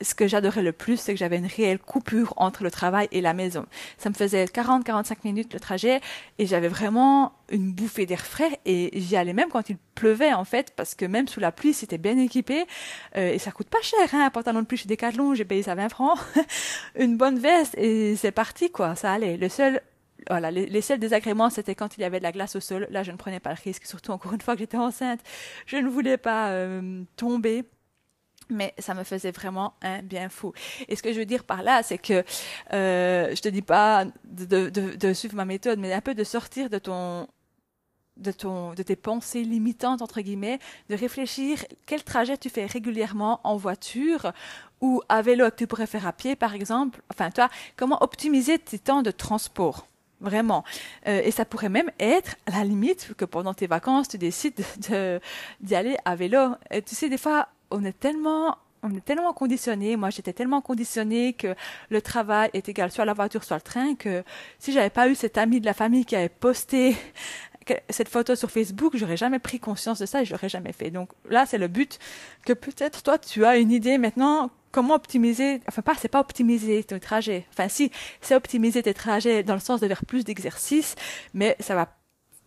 ce 0.00 0.14
que 0.14 0.28
j'adorais 0.28 0.62
le 0.62 0.72
plus, 0.72 0.98
c'est 0.98 1.12
que 1.12 1.18
j'avais 1.18 1.36
une 1.36 1.46
réelle 1.46 1.78
coupure 1.78 2.32
entre 2.36 2.62
le 2.62 2.70
travail 2.70 3.08
et 3.12 3.20
la 3.20 3.34
maison. 3.34 3.66
Ça 3.98 4.08
me 4.08 4.14
faisait 4.14 4.44
40-45 4.44 5.16
minutes 5.24 5.52
le 5.52 5.60
trajet 5.60 6.00
et 6.38 6.46
j'avais 6.46 6.68
vraiment 6.68 7.32
une 7.50 7.72
bouffée 7.72 8.06
d'air 8.06 8.24
frais 8.24 8.60
et 8.64 8.90
j'y 8.94 9.16
allais 9.16 9.32
même 9.32 9.48
quand 9.50 9.68
il 9.68 9.76
pleuvait 10.00 10.32
en 10.32 10.44
fait 10.44 10.72
parce 10.74 10.94
que 10.94 11.04
même 11.04 11.28
sous 11.28 11.40
la 11.40 11.52
pluie 11.52 11.74
c'était 11.74 11.98
bien 11.98 12.16
équipé 12.16 12.64
euh, 13.16 13.32
et 13.32 13.38
ça 13.38 13.50
coûte 13.52 13.68
pas 13.68 13.82
cher 13.82 13.98
hein, 14.14 14.24
un 14.24 14.30
pantalon 14.30 14.60
de 14.62 14.66
pluie 14.66 14.78
chez 14.78 14.88
Decathlon 14.88 15.34
j'ai 15.34 15.44
payé 15.44 15.62
ça 15.62 15.74
20 15.74 15.90
francs 15.90 16.18
une 16.98 17.18
bonne 17.18 17.38
veste 17.38 17.74
et 17.76 18.16
c'est 18.16 18.32
parti 18.32 18.70
quoi 18.70 18.94
ça 18.94 19.12
allait 19.12 19.36
le 19.36 19.48
seul 19.48 19.82
voilà, 20.28 20.50
les, 20.50 20.66
les, 20.66 20.82
seuls 20.82 20.98
désagréments, 20.98 21.48
c'était 21.48 21.74
quand 21.74 21.96
il 21.96 22.02
y 22.02 22.04
avait 22.04 22.18
de 22.18 22.22
la 22.22 22.30
glace 22.30 22.54
au 22.54 22.60
sol. 22.60 22.86
Là, 22.90 23.02
je 23.02 23.10
ne 23.10 23.16
prenais 23.16 23.40
pas 23.40 23.54
le 23.54 23.58
risque, 23.64 23.86
surtout 23.86 24.12
encore 24.12 24.34
une 24.34 24.42
fois 24.42 24.52
que 24.52 24.60
j'étais 24.60 24.76
enceinte. 24.76 25.20
Je 25.64 25.78
ne 25.78 25.88
voulais 25.88 26.18
pas 26.18 26.50
euh, 26.50 27.02
tomber 27.16 27.64
mais 28.50 28.74
ça 28.78 28.94
me 28.94 29.04
faisait 29.04 29.30
vraiment 29.30 29.74
un 29.82 30.02
bien 30.02 30.28
fou. 30.28 30.52
Et 30.88 30.96
ce 30.96 31.02
que 31.02 31.12
je 31.12 31.18
veux 31.18 31.24
dire 31.24 31.44
par 31.44 31.62
là, 31.62 31.82
c'est 31.82 31.98
que 31.98 32.24
euh, 32.72 33.34
je 33.34 33.40
te 33.40 33.48
dis 33.48 33.62
pas 33.62 34.04
de, 34.24 35.12
suivre 35.12 35.36
ma 35.36 35.44
méthode, 35.44 35.78
mais 35.78 35.92
un 35.92 36.00
peu 36.00 36.14
de 36.14 36.24
sortir 36.24 36.68
de 36.68 36.78
ton 36.78 37.28
de 38.20 38.32
ton 38.32 38.74
de 38.74 38.82
tes 38.82 38.96
pensées 38.96 39.42
limitantes 39.42 40.02
entre 40.02 40.20
guillemets, 40.20 40.58
de 40.88 40.94
réfléchir 40.94 41.64
quel 41.86 42.02
trajet 42.04 42.36
tu 42.36 42.50
fais 42.50 42.66
régulièrement 42.66 43.40
en 43.44 43.56
voiture 43.56 44.32
ou 44.80 45.02
à 45.08 45.22
vélo 45.22 45.48
que 45.50 45.56
tu 45.56 45.66
pourrais 45.66 45.86
faire 45.86 46.06
à 46.06 46.12
pied 46.12 46.36
par 46.36 46.54
exemple. 46.54 47.02
Enfin 47.10 47.30
toi, 47.30 47.48
comment 47.76 48.02
optimiser 48.02 48.58
tes 48.58 48.78
temps 48.78 49.02
de 49.02 49.10
transport? 49.10 49.86
Vraiment. 50.20 50.64
Euh, 51.08 51.22
et 51.24 51.30
ça 51.30 51.46
pourrait 51.46 51.70
même 51.70 51.90
être, 51.98 52.36
à 52.44 52.58
la 52.58 52.64
limite, 52.64 53.14
que 53.16 53.24
pendant 53.24 53.54
tes 53.54 53.66
vacances, 53.66 54.08
tu 54.08 54.18
décides 54.18 54.62
d'y 55.60 55.74
aller 55.74 55.96
à 56.04 56.14
vélo. 56.14 56.56
Et 56.70 56.82
tu 56.82 56.94
sais, 56.94 57.08
des 57.08 57.16
fois, 57.16 57.48
on 57.70 57.84
est 57.84 57.98
tellement 57.98 58.58
on 58.82 58.94
est 58.94 59.04
tellement 59.04 59.34
conditionné, 59.34 59.96
moi 59.96 60.10
j'étais 60.10 60.32
tellement 60.32 60.62
conditionnée 60.62 61.34
que 61.34 61.54
le 61.90 62.00
travail 62.00 62.50
est 62.54 62.66
égal 62.68 62.90
soit 62.90 63.04
la 63.04 63.12
voiture 63.12 63.44
soit 63.44 63.56
le 63.56 63.62
train 63.62 63.94
que 63.94 64.24
si 64.58 64.72
j'avais 64.72 64.88
pas 64.88 65.08
eu 65.08 65.14
cet 65.14 65.36
ami 65.36 65.60
de 65.60 65.66
la 65.66 65.74
famille 65.74 66.06
qui 66.06 66.16
avait 66.16 66.30
posté 66.30 66.96
cette 67.88 68.08
photo 68.08 68.34
sur 68.34 68.50
Facebook, 68.50 68.96
j'aurais 68.96 69.16
jamais 69.16 69.38
pris 69.38 69.60
conscience 69.60 69.98
de 69.98 70.06
ça 70.06 70.22
et 70.22 70.24
je 70.24 70.32
l'aurais 70.32 70.48
jamais 70.48 70.72
fait. 70.72 70.90
Donc 70.90 71.10
là, 71.28 71.46
c'est 71.46 71.58
le 71.58 71.68
but 71.68 71.98
que 72.46 72.52
peut-être 72.52 73.02
toi 73.02 73.18
tu 73.18 73.44
as 73.44 73.56
une 73.56 73.70
idée 73.70 73.98
maintenant 73.98 74.50
comment 74.72 74.94
optimiser, 74.94 75.60
enfin 75.68 75.82
pas, 75.82 75.94
c'est 75.98 76.08
pas 76.08 76.20
optimiser 76.20 76.84
tes 76.84 77.00
trajets. 77.00 77.46
Enfin 77.52 77.68
si, 77.68 77.90
c'est 78.20 78.34
optimiser 78.34 78.82
tes 78.82 78.94
trajets 78.94 79.42
dans 79.42 79.54
le 79.54 79.60
sens 79.60 79.80
de 79.80 79.88
faire 79.88 80.04
plus 80.04 80.24
d'exercices, 80.24 80.94
mais 81.34 81.56
ça 81.60 81.74
va 81.74 81.96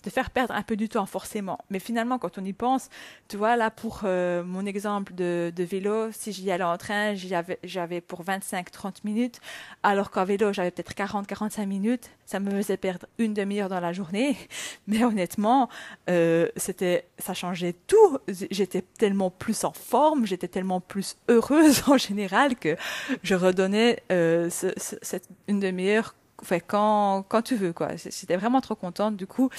de 0.03 0.09
faire 0.09 0.29
perdre 0.29 0.53
un 0.53 0.61
peu 0.61 0.75
du 0.75 0.89
temps 0.89 1.05
forcément. 1.05 1.59
Mais 1.69 1.79
finalement, 1.79 2.19
quand 2.19 2.37
on 2.37 2.43
y 2.43 2.53
pense, 2.53 2.89
tu 3.27 3.37
vois, 3.37 3.55
là 3.55 3.71
pour 3.71 4.01
euh, 4.03 4.43
mon 4.43 4.65
exemple 4.65 5.13
de, 5.13 5.51
vélo, 5.57 6.11
si 6.11 6.31
j'y 6.33 6.51
allais 6.51 6.63
en 6.63 6.77
train, 6.77 7.15
j'avais 7.63 8.01
pour 8.01 8.23
25-30 8.23 8.97
minutes, 9.03 9.39
alors 9.81 10.11
qu'en 10.11 10.25
vélo, 10.25 10.53
j'avais 10.53 10.71
peut-être 10.71 10.93
40-45 10.93 11.65
minutes. 11.65 12.11
Ça 12.25 12.39
me 12.39 12.51
faisait 12.51 12.77
perdre 12.77 13.05
une 13.17 13.33
demi-heure 13.33 13.69
dans 13.69 13.79
la 13.79 13.93
journée. 13.93 14.37
Mais 14.87 15.03
honnêtement, 15.03 15.69
euh, 16.09 16.49
c'était, 16.57 17.05
ça 17.17 17.33
changeait 17.33 17.75
tout. 17.87 18.17
J'étais 18.27 18.81
tellement 18.81 19.29
plus 19.29 19.63
en 19.63 19.71
forme, 19.71 20.25
j'étais 20.25 20.47
tellement 20.47 20.81
plus 20.81 21.15
heureuse 21.29 21.83
en 21.87 21.97
général 21.97 22.55
que 22.55 22.75
je 23.23 23.35
redonnais 23.35 24.03
euh, 24.11 24.49
ce, 24.49 24.67
cette 24.77 25.29
une 25.47 25.59
demi-heure 25.59 26.15
fait, 26.41 26.61
quand, 26.61 27.23
quand 27.29 27.41
tu 27.41 27.55
veux, 27.55 27.73
quoi. 27.73 27.89
J'étais 27.95 28.37
vraiment 28.37 28.61
trop 28.61 28.75
contente. 28.75 29.15
Du 29.15 29.27
coup, 29.27 29.49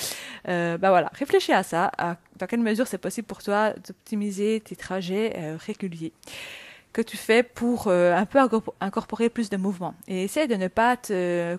euh, 0.48 0.76
bah 0.78 0.90
voilà, 0.90 1.10
réfléchis 1.14 1.52
à 1.52 1.62
ça. 1.62 1.90
Dans 2.36 2.46
quelle 2.46 2.60
mesure 2.60 2.86
c'est 2.86 2.98
possible 2.98 3.26
pour 3.26 3.42
toi 3.42 3.70
d'optimiser 3.70 4.60
tes 4.60 4.76
trajets 4.76 5.34
euh, 5.36 5.56
réguliers 5.58 6.12
que 6.92 7.02
tu 7.02 7.16
fais 7.16 7.42
pour 7.42 7.88
euh, 7.88 8.14
un 8.14 8.24
peu 8.24 8.38
incorporer 8.80 9.28
plus 9.28 9.50
de 9.50 9.56
mouvement. 9.56 9.94
Et 10.08 10.24
essaie 10.24 10.46
de 10.46 10.54
ne 10.54 10.68
pas 10.68 10.96
te 10.96 11.58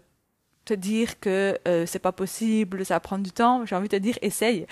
dire 0.74 1.20
que 1.20 1.60
euh, 1.68 1.86
c'est 1.86 2.00
pas 2.00 2.12
possible, 2.12 2.86
ça 2.86 2.96
va 2.96 3.00
prendre 3.00 3.24
du 3.24 3.32
temps, 3.32 3.66
j'ai 3.66 3.76
envie 3.76 3.88
de 3.88 3.98
te 3.98 4.02
dire 4.02 4.18
essaye. 4.22 4.66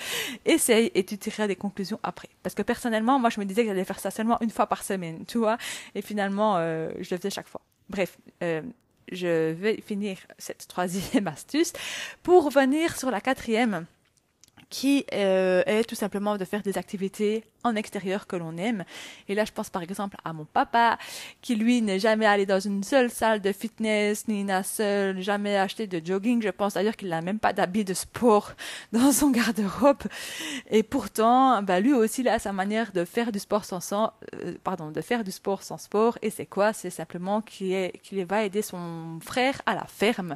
Essaye 0.46 0.92
et 0.96 1.04
tu 1.06 1.18
tireras 1.18 1.48
des 1.48 1.56
conclusions 1.56 2.00
après. 2.02 2.30
Parce 2.42 2.56
que 2.56 2.64
personnellement, 2.64 3.20
moi 3.20 3.30
je 3.30 3.40
me 3.40 3.46
disais 3.46 3.64
que 3.64 3.70
j'allais 3.70 3.84
faire 3.84 4.00
ça 4.00 4.10
seulement 4.10 4.38
une 4.42 4.50
fois 4.50 4.66
par 4.68 4.84
semaine, 4.84 5.26
tu 5.28 5.38
vois, 5.38 5.58
et 5.94 6.02
finalement 6.02 6.56
euh, 6.58 6.90
je 7.00 7.14
le 7.14 7.18
faisais 7.18 7.30
chaque 7.30 7.48
fois. 7.48 7.62
Bref, 7.90 8.18
je 9.12 9.52
vais 9.52 9.82
finir 9.82 10.18
cette 10.38 10.68
troisième 10.68 11.28
astuce 11.28 11.74
pour 12.24 12.50
venir 12.50 12.98
sur 12.98 13.12
la 13.12 13.22
quatrième 13.22 13.86
qui 14.70 15.06
euh, 15.14 15.64
est 15.66 15.84
tout 15.84 15.96
simplement 15.96 16.38
de 16.38 16.46
faire 16.46 16.62
des 16.62 16.78
activités 16.78 17.44
en 17.64 17.76
extérieur 17.76 18.28
que 18.28 18.36
l'on 18.36 18.58
aime. 18.58 18.84
Et 19.30 19.36
là, 19.36 19.46
je 19.46 19.52
pense 19.52 19.70
par 19.70 19.82
exemple 19.82 20.18
à 20.24 20.34
mon 20.34 20.46
papa, 20.46 20.98
qui 21.42 21.56
lui 21.56 21.82
n'est 21.82 22.00
jamais 22.00 22.26
allé 22.26 22.46
dans 22.46 22.60
une 22.60 22.84
seule 22.84 23.10
salle 23.10 23.42
de 23.42 23.52
fitness, 23.52 24.28
ni 24.28 24.44
n'a 24.44 24.64
seul 24.64 25.22
jamais 25.22 25.58
acheté 25.58 25.88
de 25.88 26.06
jogging. 26.06 26.42
Je 26.42 26.50
pense 26.50 26.74
d'ailleurs 26.74 26.96
qu'il 26.96 27.10
n'a 27.10 27.22
même 27.22 27.40
pas 27.40 27.54
d'habit 27.54 27.86
de 27.86 27.94
sport 27.94 28.54
dans 28.92 29.12
son 29.12 29.32
garde-robe. 29.32 30.04
Et 30.70 30.84
pourtant, 30.84 31.62
bah, 31.64 31.80
lui 31.80 31.94
aussi, 31.94 32.22
il 32.22 32.30
a 32.30 32.40
sa 32.40 32.52
manière 32.52 32.92
de 32.92 33.06
faire 33.06 33.32
du 33.32 33.40
sport 33.40 33.66
sans, 33.66 33.94
euh, 33.94 34.54
pardon, 34.64 34.92
de 34.92 35.02
faire 35.02 35.24
du 35.24 35.32
sport 35.32 35.64
sans 35.64 35.78
sport. 35.78 36.18
Et 36.22 36.30
c'est 36.30 36.46
quoi? 36.46 36.74
C'est 36.74 36.90
simplement 36.90 37.42
qu'il 37.42 37.92
qu'il 38.04 38.26
va 38.26 38.44
aider 38.44 38.62
son 38.62 39.20
frère 39.22 39.62
à 39.66 39.76
la 39.76 39.86
ferme. 39.86 40.36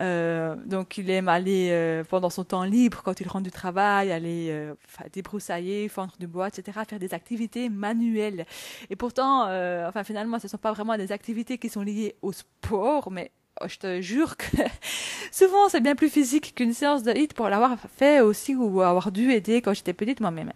Euh, 0.00 0.56
donc, 0.64 0.98
il 0.98 1.10
aime 1.10 1.28
aller 1.28 1.68
euh, 1.70 2.04
pendant 2.04 2.30
son 2.30 2.44
temps 2.44 2.64
libre, 2.64 3.02
quand 3.04 3.20
il 3.20 3.28
rentre 3.28 3.44
du 3.44 3.50
travail, 3.50 3.63
aller 3.66 4.48
euh, 4.50 4.74
débroussailler, 5.12 5.88
fendre 5.88 6.14
du 6.18 6.26
bois, 6.26 6.48
etc., 6.48 6.80
faire 6.88 6.98
des 6.98 7.14
activités 7.14 7.68
manuelles. 7.68 8.46
Et 8.90 8.96
pourtant, 8.96 9.46
euh, 9.48 9.88
enfin 9.88 10.04
finalement, 10.04 10.38
ce 10.38 10.46
ne 10.46 10.50
sont 10.50 10.58
pas 10.58 10.72
vraiment 10.72 10.96
des 10.96 11.12
activités 11.12 11.58
qui 11.58 11.68
sont 11.68 11.82
liées 11.82 12.16
au 12.22 12.32
sport, 12.32 13.10
mais 13.10 13.30
oh, 13.60 13.66
je 13.68 13.78
te 13.78 14.00
jure 14.00 14.36
que 14.36 14.56
souvent 15.32 15.68
c'est 15.68 15.80
bien 15.80 15.94
plus 15.94 16.10
physique 16.10 16.54
qu'une 16.54 16.72
séance 16.72 17.02
de 17.02 17.12
hit 17.12 17.34
pour 17.34 17.48
l'avoir 17.48 17.76
fait 17.96 18.20
aussi 18.20 18.54
ou 18.54 18.82
avoir 18.82 19.12
dû 19.12 19.32
aider 19.32 19.62
quand 19.62 19.74
j'étais 19.74 19.94
petite 19.94 20.20
moi-même. 20.20 20.52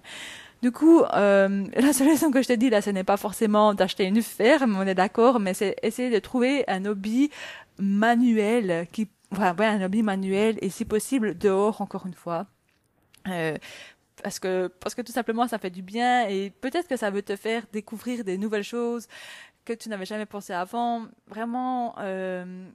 Du 0.62 0.72
coup, 0.72 1.02
euh, 1.02 1.66
la 1.76 1.92
solution 1.92 2.30
que 2.30 2.42
je 2.42 2.48
te 2.48 2.52
dis 2.52 2.70
là, 2.70 2.82
ce 2.82 2.90
n'est 2.90 3.04
pas 3.04 3.16
forcément 3.16 3.74
d'acheter 3.74 4.04
une 4.04 4.22
ferme, 4.22 4.76
on 4.78 4.86
est 4.86 4.94
d'accord, 4.94 5.40
mais 5.40 5.54
c'est 5.54 5.76
essayer 5.82 6.10
de 6.10 6.18
trouver 6.18 6.64
un 6.68 6.84
hobby 6.84 7.30
manuel 7.78 8.86
qui, 8.92 9.08
ouais, 9.38 9.66
un 9.66 9.82
hobby 9.82 10.02
manuel 10.02 10.58
et 10.60 10.70
si 10.70 10.84
possible 10.84 11.38
dehors 11.38 11.80
encore 11.80 12.06
une 12.06 12.14
fois. 12.14 12.46
Euh, 13.26 13.56
parce 14.22 14.38
que 14.38 14.68
parce 14.80 14.94
que 14.94 15.02
tout 15.02 15.12
simplement 15.12 15.46
ça 15.46 15.58
fait 15.58 15.70
du 15.70 15.82
bien 15.82 16.26
et 16.28 16.50
peut-être 16.50 16.88
que 16.88 16.96
ça 16.96 17.10
veut 17.10 17.22
te 17.22 17.36
faire 17.36 17.64
découvrir 17.72 18.24
des 18.24 18.36
nouvelles 18.38 18.64
choses 18.64 19.06
que 19.64 19.72
tu 19.72 19.88
n'avais 19.88 20.06
jamais 20.06 20.26
pensé 20.26 20.52
avant. 20.52 21.06
Vraiment 21.26 21.94
euh, 21.98 22.68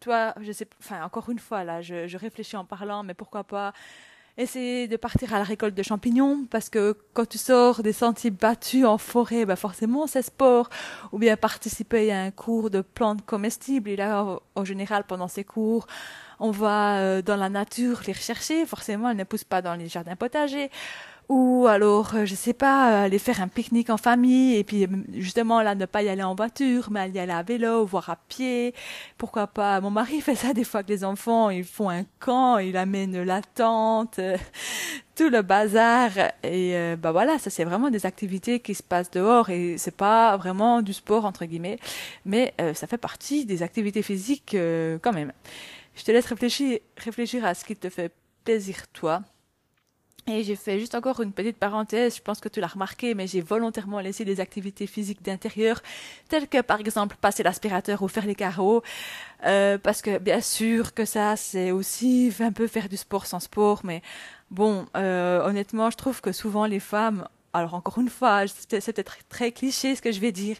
toi 0.00 0.34
je 0.40 0.52
sais 0.52 0.68
enfin 0.80 1.04
encore 1.04 1.30
une 1.30 1.38
fois 1.38 1.64
là 1.64 1.80
je, 1.82 2.06
je 2.06 2.16
réfléchis 2.18 2.56
en 2.56 2.64
parlant 2.64 3.02
mais 3.02 3.14
pourquoi 3.14 3.44
pas 3.44 3.72
essayer 4.36 4.88
de 4.88 4.96
partir 4.96 5.32
à 5.32 5.38
la 5.38 5.44
récolte 5.44 5.74
de 5.74 5.82
champignons 5.82 6.46
parce 6.50 6.68
que 6.68 6.96
quand 7.12 7.28
tu 7.28 7.38
sors 7.38 7.82
des 7.82 7.92
sentiers 7.92 8.30
battus 8.30 8.84
en 8.84 8.98
forêt, 8.98 9.44
bah 9.44 9.56
forcément 9.56 10.06
c'est 10.06 10.22
sport. 10.22 10.68
Ou 11.12 11.18
bien 11.18 11.36
participer 11.36 12.12
à 12.12 12.20
un 12.22 12.30
cours 12.30 12.70
de 12.70 12.80
plantes 12.80 13.24
comestibles. 13.24 13.90
Et 13.90 13.96
là, 13.96 14.40
en 14.54 14.64
général, 14.64 15.04
pendant 15.04 15.28
ces 15.28 15.44
cours, 15.44 15.86
on 16.40 16.50
va 16.50 16.98
euh, 16.98 17.22
dans 17.22 17.36
la 17.36 17.48
nature 17.48 18.02
les 18.06 18.12
rechercher. 18.12 18.66
Forcément, 18.66 19.10
elles 19.10 19.16
ne 19.16 19.24
poussent 19.24 19.44
pas 19.44 19.62
dans 19.62 19.74
les 19.74 19.88
jardins 19.88 20.16
potagers 20.16 20.70
ou 21.28 21.66
alors 21.66 22.14
euh, 22.14 22.24
je 22.26 22.34
sais 22.34 22.52
pas 22.52 22.90
euh, 22.90 23.04
aller 23.06 23.18
faire 23.18 23.40
un 23.40 23.48
pique-nique 23.48 23.88
en 23.90 23.96
famille 23.96 24.56
et 24.56 24.64
puis 24.64 24.86
justement 25.14 25.62
là 25.62 25.74
ne 25.74 25.86
pas 25.86 26.02
y 26.02 26.08
aller 26.08 26.22
en 26.22 26.34
voiture 26.34 26.88
mais 26.90 27.08
y 27.10 27.18
aller 27.18 27.32
à 27.32 27.42
vélo 27.42 27.86
voire 27.86 28.10
à 28.10 28.16
pied. 28.16 28.74
Pourquoi 29.16 29.46
pas? 29.46 29.80
Mon 29.80 29.90
mari 29.90 30.20
fait 30.20 30.34
ça 30.34 30.52
des 30.52 30.64
fois 30.64 30.82
que 30.82 30.88
les 30.88 31.04
enfants. 31.04 31.50
Ils 31.50 31.64
font 31.64 31.88
un 31.88 32.04
camp 32.20 32.58
il 32.58 32.76
amène 32.76 33.22
la 33.22 33.40
tente 33.42 34.20
tout 35.16 35.30
le 35.30 35.42
bazar. 35.42 36.10
Et 36.42 36.74
bah 36.98 37.12
voilà 37.12 37.38
ça 37.38 37.50
c'est 37.50 37.64
vraiment 37.64 37.90
des 37.90 38.06
activités 38.06 38.60
qui 38.60 38.74
se 38.74 38.82
passent 38.82 39.10
dehors 39.10 39.50
et 39.50 39.76
c'est 39.78 39.96
pas 39.96 40.36
vraiment 40.36 40.82
du 40.82 40.92
sport 40.92 41.24
entre 41.24 41.46
guillemets. 41.46 41.78
Mais 42.26 42.54
ça 42.74 42.86
fait 42.86 42.98
partie 42.98 43.46
des 43.46 43.62
activités 43.62 44.02
physiques 44.02 44.56
quand 45.02 45.12
même. 45.12 45.32
Je 45.96 46.04
te 46.04 46.10
laisse 46.10 46.26
réfléchir, 46.26 46.80
réfléchir 46.96 47.44
à 47.44 47.54
ce 47.54 47.64
qui 47.64 47.76
te 47.76 47.88
fait 47.88 48.12
plaisir 48.44 48.86
toi. 48.92 49.22
Et 50.26 50.42
j'ai 50.42 50.56
fait 50.56 50.78
juste 50.78 50.94
encore 50.94 51.20
une 51.20 51.32
petite 51.32 51.58
parenthèse, 51.58 52.16
je 52.16 52.22
pense 52.22 52.40
que 52.40 52.48
tu 52.48 52.58
l'as 52.58 52.68
remarqué, 52.68 53.14
mais 53.14 53.26
j'ai 53.26 53.42
volontairement 53.42 54.00
laissé 54.00 54.24
des 54.24 54.40
activités 54.40 54.86
physiques 54.86 55.22
d'intérieur, 55.22 55.82
telles 56.30 56.48
que 56.48 56.62
par 56.62 56.80
exemple 56.80 57.16
passer 57.20 57.42
l'aspirateur 57.42 58.00
ou 58.00 58.08
faire 58.08 58.24
les 58.24 58.34
carreaux, 58.34 58.82
euh, 59.44 59.76
parce 59.76 60.00
que 60.00 60.16
bien 60.16 60.40
sûr 60.40 60.94
que 60.94 61.04
ça 61.04 61.36
c'est 61.36 61.72
aussi 61.72 62.32
un 62.40 62.52
peu 62.52 62.66
faire 62.66 62.88
du 62.88 62.96
sport 62.96 63.26
sans 63.26 63.40
sport, 63.40 63.82
mais 63.84 64.00
bon, 64.50 64.86
euh, 64.96 65.44
honnêtement 65.44 65.90
je 65.90 65.96
trouve 65.98 66.22
que 66.22 66.32
souvent 66.32 66.64
les 66.64 66.80
femmes 66.80 67.28
alors 67.54 67.74
encore 67.74 67.98
une 67.98 68.08
fois, 68.08 68.46
c'est 68.46 68.92
peut-être 68.92 69.16
très 69.28 69.52
cliché 69.52 69.94
ce 69.94 70.02
que 70.02 70.10
je 70.10 70.20
vais 70.20 70.32
dire, 70.32 70.56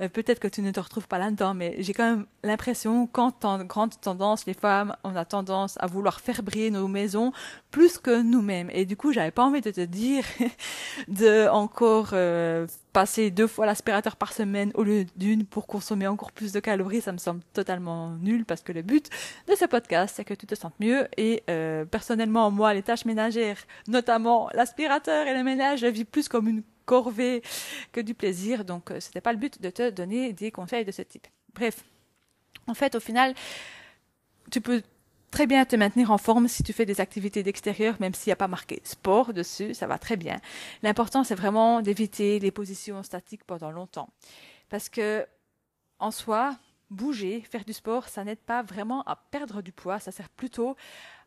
euh, 0.00 0.08
peut-être 0.08 0.38
que 0.38 0.48
tu 0.48 0.62
ne 0.62 0.70
te 0.70 0.80
retrouves 0.80 1.08
pas 1.08 1.18
là-dedans, 1.18 1.54
mais 1.54 1.76
j'ai 1.78 1.92
quand 1.92 2.08
même 2.08 2.26
l'impression 2.42 3.06
qu'en 3.06 3.32
en 3.42 3.64
grande 3.64 3.98
tendance, 4.00 4.46
les 4.46 4.54
femmes, 4.54 4.94
on 5.04 5.16
a 5.16 5.24
tendance 5.24 5.76
à 5.80 5.86
vouloir 5.86 6.20
faire 6.20 6.42
briller 6.42 6.70
nos 6.70 6.88
maisons 6.88 7.32
plus 7.70 7.98
que 7.98 8.22
nous-mêmes. 8.22 8.70
Et 8.72 8.84
du 8.84 8.96
coup, 8.96 9.12
j'avais 9.12 9.30
pas 9.30 9.44
envie 9.44 9.60
de 9.60 9.70
te 9.70 9.80
dire 9.80 10.24
de 11.08 11.48
encore 11.48 12.10
euh, 12.12 12.66
passer 12.92 13.30
deux 13.30 13.46
fois 13.46 13.66
l'aspirateur 13.66 14.16
par 14.16 14.32
semaine 14.32 14.70
au 14.74 14.82
lieu 14.82 15.04
d'une 15.16 15.44
pour 15.44 15.66
consommer 15.66 16.06
encore 16.06 16.32
plus 16.32 16.52
de 16.52 16.60
calories. 16.60 17.00
Ça 17.00 17.12
me 17.12 17.18
semble 17.18 17.40
totalement 17.52 18.10
nul 18.16 18.44
parce 18.44 18.62
que 18.62 18.72
le 18.72 18.82
but 18.82 19.08
de 19.48 19.54
ce 19.54 19.64
podcast, 19.64 20.14
c'est 20.16 20.24
que 20.24 20.34
tu 20.34 20.46
te 20.46 20.54
sentes 20.54 20.78
mieux. 20.80 21.08
Et 21.16 21.42
euh, 21.50 21.84
personnellement, 21.84 22.50
moi, 22.50 22.74
les 22.74 22.82
tâches 22.82 23.04
ménagères, 23.04 23.58
notamment 23.86 24.48
l'aspirateur 24.54 25.26
et 25.26 25.34
le 25.34 25.42
ménage, 25.42 25.80
je 25.80 25.86
vis 25.86 26.04
plus 26.04 26.28
comme 26.28 26.48
une 26.48 26.62
corvée 26.88 27.42
que 27.92 28.00
du 28.00 28.14
plaisir. 28.14 28.64
Donc, 28.64 28.90
euh, 28.90 28.98
ce 28.98 29.08
n'était 29.08 29.20
pas 29.20 29.32
le 29.32 29.38
but 29.38 29.60
de 29.60 29.70
te 29.70 29.90
donner 29.90 30.32
des 30.32 30.50
conseils 30.50 30.86
de 30.86 30.92
ce 30.92 31.02
type. 31.02 31.26
Bref, 31.54 31.84
en 32.66 32.74
fait, 32.74 32.94
au 32.94 33.00
final, 33.00 33.34
tu 34.50 34.60
peux 34.62 34.82
très 35.30 35.46
bien 35.46 35.66
te 35.66 35.76
maintenir 35.76 36.10
en 36.10 36.16
forme 36.18 36.48
si 36.48 36.62
tu 36.62 36.72
fais 36.72 36.86
des 36.86 37.00
activités 37.00 37.42
d'extérieur, 37.42 37.96
même 38.00 38.14
s'il 38.14 38.30
n'y 38.30 38.38
a 38.38 38.42
pas 38.44 38.48
marqué 38.48 38.80
sport 38.84 39.34
dessus, 39.34 39.74
ça 39.74 39.86
va 39.86 39.98
très 39.98 40.16
bien. 40.16 40.40
L'important, 40.82 41.24
c'est 41.24 41.34
vraiment 41.34 41.82
d'éviter 41.82 42.38
les 42.38 42.50
positions 42.50 43.02
statiques 43.02 43.44
pendant 43.44 43.70
longtemps. 43.70 44.08
Parce 44.70 44.88
que, 44.88 45.26
en 45.98 46.10
soi, 46.10 46.56
bouger, 46.90 47.42
faire 47.42 47.64
du 47.64 47.74
sport, 47.74 48.08
ça 48.08 48.24
n'aide 48.24 48.38
pas 48.38 48.62
vraiment 48.62 49.02
à 49.02 49.16
perdre 49.16 49.60
du 49.60 49.72
poids, 49.72 49.98
ça 49.98 50.10
sert 50.10 50.30
plutôt 50.30 50.74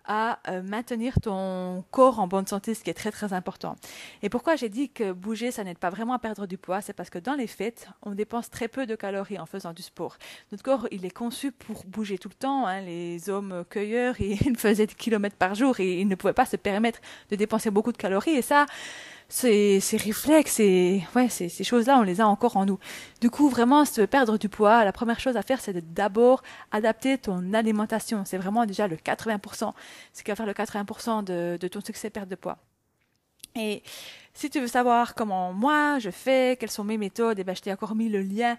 à 0.05 0.39
euh, 0.49 0.61
maintenir 0.61 1.19
ton 1.21 1.83
corps 1.91 2.19
en 2.19 2.27
bonne 2.27 2.47
santé, 2.47 2.73
ce 2.73 2.83
qui 2.83 2.89
est 2.89 2.95
très 2.95 3.11
très 3.11 3.33
important. 3.33 3.75
Et 4.21 4.29
pourquoi 4.29 4.55
j'ai 4.55 4.69
dit 4.69 4.89
que 4.89 5.11
bouger, 5.11 5.51
ça 5.51 5.63
n'aide 5.63 5.77
pas 5.77 5.89
vraiment 5.89 6.13
à 6.13 6.19
perdre 6.19 6.45
du 6.45 6.57
poids, 6.57 6.81
c'est 6.81 6.93
parce 6.93 7.09
que 7.09 7.19
dans 7.19 7.35
les 7.35 7.47
fêtes, 7.47 7.87
on 8.01 8.11
dépense 8.11 8.49
très 8.49 8.67
peu 8.67 8.85
de 8.85 8.95
calories 8.95 9.39
en 9.39 9.45
faisant 9.45 9.73
du 9.73 9.81
sport. 9.81 10.17
Notre 10.51 10.63
corps, 10.63 10.87
il 10.91 11.05
est 11.05 11.11
conçu 11.11 11.51
pour 11.51 11.83
bouger 11.85 12.17
tout 12.17 12.29
le 12.29 12.35
temps. 12.35 12.67
Hein. 12.67 12.81
Les 12.81 13.29
hommes 13.29 13.63
cueilleurs, 13.69 14.15
ils 14.19 14.57
faisaient 14.57 14.87
des 14.87 14.95
kilomètres 14.95 15.37
par 15.37 15.55
jour 15.55 15.79
et 15.79 16.01
ils 16.01 16.07
ne 16.07 16.15
pouvaient 16.15 16.33
pas 16.33 16.45
se 16.45 16.57
permettre 16.57 16.99
de 17.29 17.35
dépenser 17.35 17.71
beaucoup 17.71 17.91
de 17.91 17.97
calories. 17.97 18.31
Et 18.31 18.41
ça, 18.41 18.65
ces, 19.31 19.79
ces 19.79 19.95
réflexes 19.95 20.59
et 20.59 21.03
ouais, 21.15 21.29
ces, 21.29 21.47
ces 21.47 21.63
choses-là, 21.63 21.97
on 21.99 22.03
les 22.03 22.19
a 22.19 22.27
encore 22.27 22.57
en 22.57 22.65
nous. 22.65 22.79
Du 23.21 23.29
coup, 23.29 23.49
vraiment, 23.49 23.85
si 23.85 23.93
tu 23.93 24.01
veux 24.01 24.07
perdre 24.07 24.37
du 24.37 24.49
poids, 24.49 24.83
la 24.83 24.91
première 24.91 25.19
chose 25.19 25.37
à 25.37 25.41
faire, 25.41 25.61
c'est 25.61 25.93
d'abord 25.93 26.43
adapter 26.71 27.17
ton 27.17 27.53
alimentation. 27.53 28.23
C'est 28.25 28.37
vraiment 28.37 28.65
déjà 28.65 28.87
le 28.87 28.97
80%. 28.97 29.71
Ce 30.13 30.23
qui 30.23 30.31
va 30.31 30.35
faire 30.35 30.45
le 30.45 30.53
80% 30.53 31.23
de, 31.23 31.57
de 31.59 31.67
ton 31.69 31.79
succès 31.79 32.09
perte 32.09 32.27
de 32.27 32.35
poids. 32.35 32.57
Et 33.55 33.83
si 34.33 34.49
tu 34.49 34.59
veux 34.59 34.67
savoir 34.67 35.15
comment 35.15 35.53
moi 35.53 35.99
je 35.99 36.09
fais, 36.09 36.57
quelles 36.59 36.71
sont 36.71 36.83
mes 36.83 36.97
méthodes, 36.97 37.39
et 37.39 37.41
eh 37.41 37.43
ben 37.43 37.55
je 37.55 37.61
t'ai 37.61 37.71
encore 37.71 37.95
mis 37.95 38.09
le 38.09 38.21
lien 38.21 38.57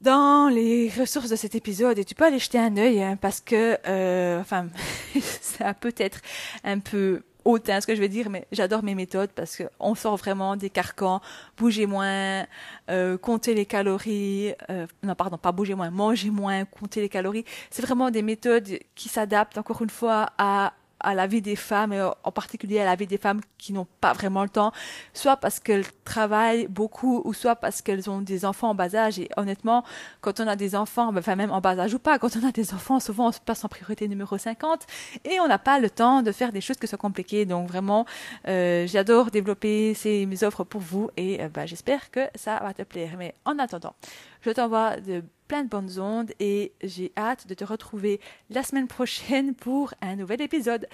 dans 0.00 0.48
les 0.48 0.88
ressources 0.88 1.28
de 1.28 1.36
cet 1.36 1.54
épisode 1.54 1.98
et 1.98 2.04
tu 2.04 2.14
peux 2.14 2.24
aller 2.24 2.38
jeter 2.38 2.58
un 2.58 2.76
œil 2.76 3.02
hein, 3.02 3.18
parce 3.20 3.40
que 3.40 3.76
euh, 3.86 4.40
enfin 4.40 4.68
ça 5.20 5.74
peut 5.74 5.94
être 5.98 6.20
un 6.64 6.78
peu 6.78 7.22
autant 7.44 7.80
ce 7.80 7.86
que 7.86 7.94
je 7.94 8.00
veux 8.00 8.08
dire, 8.08 8.30
mais 8.30 8.46
j'adore 8.52 8.82
mes 8.82 8.94
méthodes 8.94 9.30
parce 9.34 9.56
qu'on 9.56 9.94
sort 9.94 10.16
vraiment 10.16 10.56
des 10.56 10.70
carcans, 10.70 11.20
bouger 11.56 11.86
moins, 11.86 12.46
euh, 12.90 13.16
compter 13.18 13.54
les 13.54 13.66
calories, 13.66 14.54
euh, 14.70 14.86
non 15.02 15.14
pardon, 15.14 15.38
pas 15.38 15.52
bouger 15.52 15.74
moins, 15.74 15.90
manger 15.90 16.30
moins, 16.30 16.64
compter 16.64 17.00
les 17.00 17.08
calories. 17.08 17.44
C'est 17.70 17.82
vraiment 17.82 18.10
des 18.10 18.22
méthodes 18.22 18.78
qui 18.94 19.08
s'adaptent 19.08 19.58
encore 19.58 19.82
une 19.82 19.90
fois 19.90 20.30
à 20.38 20.72
à 21.00 21.14
la 21.14 21.26
vie 21.26 21.42
des 21.42 21.56
femmes, 21.56 21.92
et 21.92 22.02
en 22.02 22.32
particulier 22.32 22.80
à 22.80 22.84
la 22.84 22.96
vie 22.96 23.06
des 23.06 23.18
femmes 23.18 23.40
qui 23.58 23.72
n'ont 23.72 23.86
pas 24.00 24.12
vraiment 24.12 24.42
le 24.42 24.48
temps, 24.48 24.72
soit 25.14 25.36
parce 25.36 25.60
qu'elles 25.60 25.86
travaillent 26.04 26.66
beaucoup, 26.68 27.22
ou 27.24 27.34
soit 27.34 27.56
parce 27.56 27.82
qu'elles 27.82 28.08
ont 28.08 28.20
des 28.20 28.44
enfants 28.44 28.70
en 28.70 28.74
bas 28.74 28.94
âge. 28.94 29.18
Et 29.18 29.28
honnêtement, 29.36 29.84
quand 30.20 30.40
on 30.40 30.46
a 30.46 30.56
des 30.56 30.74
enfants, 30.74 31.12
enfin 31.16 31.36
même 31.36 31.50
en 31.50 31.60
bas 31.60 31.78
âge 31.78 31.94
ou 31.94 31.98
pas, 31.98 32.18
quand 32.18 32.36
on 32.36 32.46
a 32.46 32.52
des 32.52 32.74
enfants, 32.74 33.00
souvent 33.00 33.28
on 33.28 33.32
se 33.32 33.40
passe 33.40 33.64
en 33.64 33.68
priorité 33.68 34.08
numéro 34.08 34.36
50 34.36 34.86
et 35.24 35.40
on 35.40 35.48
n'a 35.48 35.58
pas 35.58 35.78
le 35.78 35.90
temps 35.90 36.22
de 36.22 36.32
faire 36.32 36.52
des 36.52 36.60
choses 36.60 36.76
qui 36.76 36.86
sont 36.86 36.96
compliquées. 36.96 37.44
Donc 37.44 37.68
vraiment, 37.68 38.06
euh, 38.48 38.86
j'adore 38.86 39.30
développer 39.30 39.94
ces 39.94 40.26
mes 40.26 40.44
offres 40.44 40.64
pour 40.64 40.80
vous 40.80 41.10
et 41.16 41.38
bah, 41.48 41.66
j'espère 41.66 42.10
que 42.10 42.20
ça 42.34 42.60
va 42.62 42.74
te 42.74 42.82
plaire. 42.82 43.14
Mais 43.18 43.34
en 43.44 43.58
attendant, 43.58 43.94
je 44.42 44.50
t'envoie 44.50 44.98
de 44.98 45.22
plein 45.48 45.64
de 45.64 45.68
bonnes 45.68 45.98
ondes 45.98 46.32
et 46.38 46.72
j'ai 46.82 47.12
hâte 47.16 47.46
de 47.48 47.54
te 47.54 47.64
retrouver 47.64 48.20
la 48.50 48.62
semaine 48.62 48.86
prochaine 48.86 49.54
pour 49.66 49.92
un 50.00 50.16
nouvel 50.16 50.40
épisode. 50.40 50.86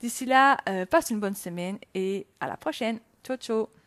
D'ici 0.00 0.24
là, 0.24 0.56
euh, 0.68 0.86
passe 0.86 1.10
une 1.10 1.20
bonne 1.20 1.34
semaine 1.34 1.78
et 1.94 2.26
à 2.40 2.46
la 2.46 2.56
prochaine. 2.56 2.98
Ciao 3.22 3.36
ciao 3.36 3.79